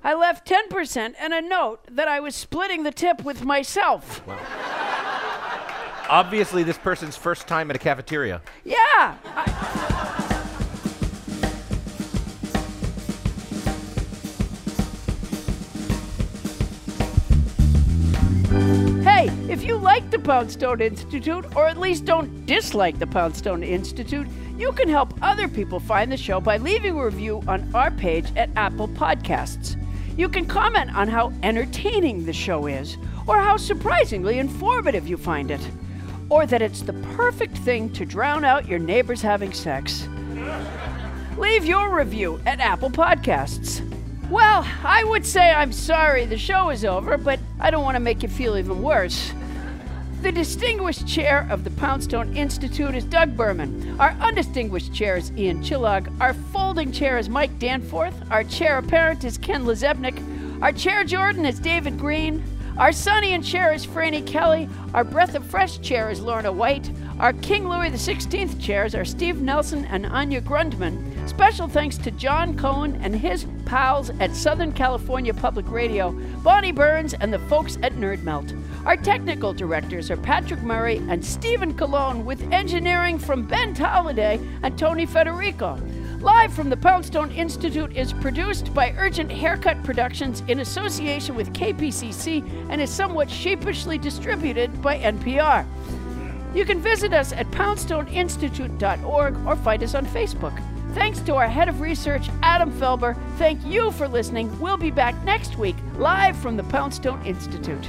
I 0.04 0.16
left 0.16 0.48
10% 0.48 1.14
and 1.20 1.32
a 1.32 1.42
note 1.42 1.82
that 1.92 2.08
I 2.08 2.20
was 2.20 2.36
splitting 2.36 2.82
the 2.82 2.90
tip 2.90 3.24
with 3.24 3.44
myself. 3.44 4.24
Obviously, 6.10 6.64
this 6.64 6.80
person's 6.80 7.16
first 7.16 7.48
time 7.48 7.70
at 7.70 7.76
a 7.76 7.80
cafeteria. 7.80 8.42
Yeah. 8.64 8.76
I- 9.36 10.25
if 19.56 19.63
you 19.63 19.78
like 19.78 20.12
the 20.12 20.20
Poundstone 20.20 20.82
Institute, 20.82 21.46
or 21.56 21.65
at 21.65 21.78
least 21.78 22.04
don't 22.04 22.46
dislike 22.46 23.00
the 23.00 23.08
Poundstone 23.08 23.63
Institute, 23.63 24.28
you 24.58 24.74
can 24.74 24.89
help 24.89 25.13
other 25.22 25.48
people 25.48 25.80
find 25.80 26.12
the 26.12 26.18
show 26.18 26.41
by 26.41 26.58
leaving 26.58 26.98
a 26.98 27.06
review 27.06 27.41
on 27.48 27.74
our 27.74 27.89
page 27.89 28.26
at 28.36 28.50
Apple 28.58 28.89
Podcasts. 28.89 29.82
You 30.18 30.28
can 30.28 30.46
comment 30.46 30.94
on 30.94 31.08
how 31.08 31.32
entertaining 31.41 32.26
the 32.26 32.34
show 32.34 32.68
is, 32.68 32.98
or 33.28 33.38
how 33.38 33.56
surprisingly 33.56 34.39
informative 34.39 35.08
you 35.08 35.15
find 35.15 35.50
it, 35.50 35.62
or 36.28 36.46
that 36.46 36.62
it's 36.62 36.82
the 36.82 36.91
perfect 37.15 37.58
thing 37.60 37.89
to 37.94 38.06
drown 38.06 38.44
out 38.44 38.68
your 38.68 38.80
neighbors 38.80 39.22
having 39.22 39.54
sex. 39.54 40.10
Leave 41.38 41.63
your 41.63 41.96
review 41.96 42.41
at 42.46 42.60
Apple 42.60 42.89
Podcasts. 42.89 43.80
Well, 44.30 44.68
I 44.84 45.06
would 45.06 45.26
say 45.26 45.52
I'm 45.52 45.72
sorry 45.72 46.26
the 46.26 46.38
show 46.38 46.72
is 46.72 46.84
over, 46.84 47.18
but 47.18 47.39
I 47.58 47.72
don't 47.72 47.86
want 47.86 47.96
to 47.96 48.02
make 48.02 48.22
you 48.22 48.28
feel 48.28 48.58
even 48.58 48.82
worse. 48.82 49.32
The 50.26 50.32
distinguished 50.32 51.08
chair 51.08 51.48
of 51.52 51.64
the 51.64 51.70
Poundstone 51.70 52.36
Institute 52.36 52.96
is 52.96 53.04
Doug 53.04 53.38
Berman. 53.38 53.96
Our 54.00 54.10
undistinguished 54.20 54.92
chair 54.92 55.18
is 55.18 55.32
Ian 55.38 55.62
Chillag. 55.62 56.12
Our 56.20 56.34
folding 56.34 56.92
chair 56.92 57.20
is 57.20 57.30
Mike 57.30 57.60
Danforth. 57.60 58.16
Our 58.32 58.44
chair 58.44 58.80
apparent 58.80 59.24
is 59.24 59.38
Ken 59.38 59.66
Lezebnik. 59.66 60.20
Our 60.64 60.72
chair 60.72 61.04
Jordan 61.04 61.46
is 61.46 61.60
David 61.60 62.00
Green. 62.00 62.44
Our 62.76 62.92
Sonny 62.92 63.34
and 63.34 63.46
chair 63.46 63.72
is 63.72 63.86
Franny 63.86 64.26
Kelly. 64.26 64.68
Our 64.96 65.04
Breath 65.04 65.36
of 65.36 65.46
Fresh 65.46 65.82
chair 65.82 66.10
is 66.10 66.22
Lorna 66.22 66.52
White. 66.52 66.90
Our 67.20 67.34
King 67.34 67.70
Louis 67.70 67.92
XVI 67.92 68.60
chairs 68.60 68.96
are 68.96 69.06
Steve 69.06 69.42
Nelson 69.42 69.86
and 69.86 70.08
Anya 70.08 70.42
Grundmann. 70.42 71.30
Special 71.30 71.68
thanks 71.68 72.00
to 72.00 72.10
John 72.10 72.58
Cohen 72.58 73.00
and 73.04 73.16
his 73.16 73.46
pals 73.66 74.10
at 74.20 74.36
Southern 74.36 74.72
California 74.72 75.36
Public 75.36 75.70
Radio, 75.70 76.14
Bonnie 76.44 76.72
Burns, 76.72 77.14
and 77.14 77.32
the 77.32 77.40
folks 77.48 77.78
at 77.84 77.94
Nerd 77.94 78.24
Melt. 78.24 78.52
Our 78.86 78.95
technical 78.95 79.52
directors 79.52 80.12
are 80.12 80.17
Patrick 80.17 80.62
Murray 80.62 80.98
and 81.10 81.26
Stephen 81.26 81.76
Colon, 81.76 82.24
with 82.24 82.39
engineering 82.54 83.17
from 83.17 83.41
Ben 83.41 83.74
Tolliday 83.74 84.39
and 84.62 84.78
Tony 84.78 85.08
Federico. 85.08 85.80
Live 86.19 86.54
from 86.54 86.69
the 86.69 86.78
Poundstone 86.78 87.32
Institute 87.32 87.98
is 87.98 88.13
produced 88.13 88.76
by 88.76 88.93
Urgent 88.98 89.32
Haircut 89.32 89.84
Productions 89.84 90.43
in 90.48 90.60
association 90.60 91.34
with 91.34 91.52
KPCC 91.52 92.67
and 92.69 92.80
is 92.80 92.91
somewhat 92.91 93.28
sheepishly 93.28 93.98
distributed 93.98 94.80
by 94.84 95.00
NPR. 95.00 95.65
You 96.54 96.63
can 96.63 96.80
visit 96.80 97.12
us 97.12 97.34
at 97.34 97.50
poundstoneinstitute.org 97.50 99.48
or 99.48 99.56
find 99.56 99.82
us 99.82 99.95
on 99.95 100.06
Facebook. 100.06 100.62
Thanks 100.93 101.19
to 101.21 101.36
our 101.36 101.48
head 101.50 101.67
of 101.67 101.82
research, 101.82 102.30
Adam 102.41 102.71
Felber. 102.71 103.17
Thank 103.38 103.65
you 103.65 103.91
for 103.91 104.08
listening. 104.08 104.58
We'll 104.62 104.78
be 104.78 104.91
back 104.91 105.21
next 105.26 105.58
week, 105.58 105.76
live 105.98 106.38
from 106.38 106.56
the 106.56 106.63
Poundstone 106.63 107.21
Institute. 107.26 107.86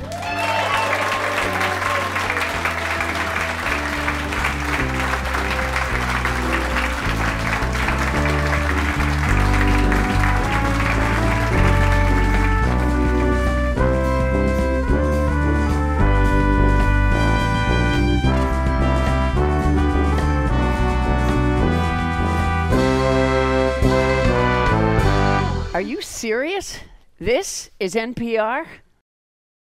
Serious? 26.17 26.79
This 27.21 27.69
is 27.79 27.95
NPR? 27.95 28.67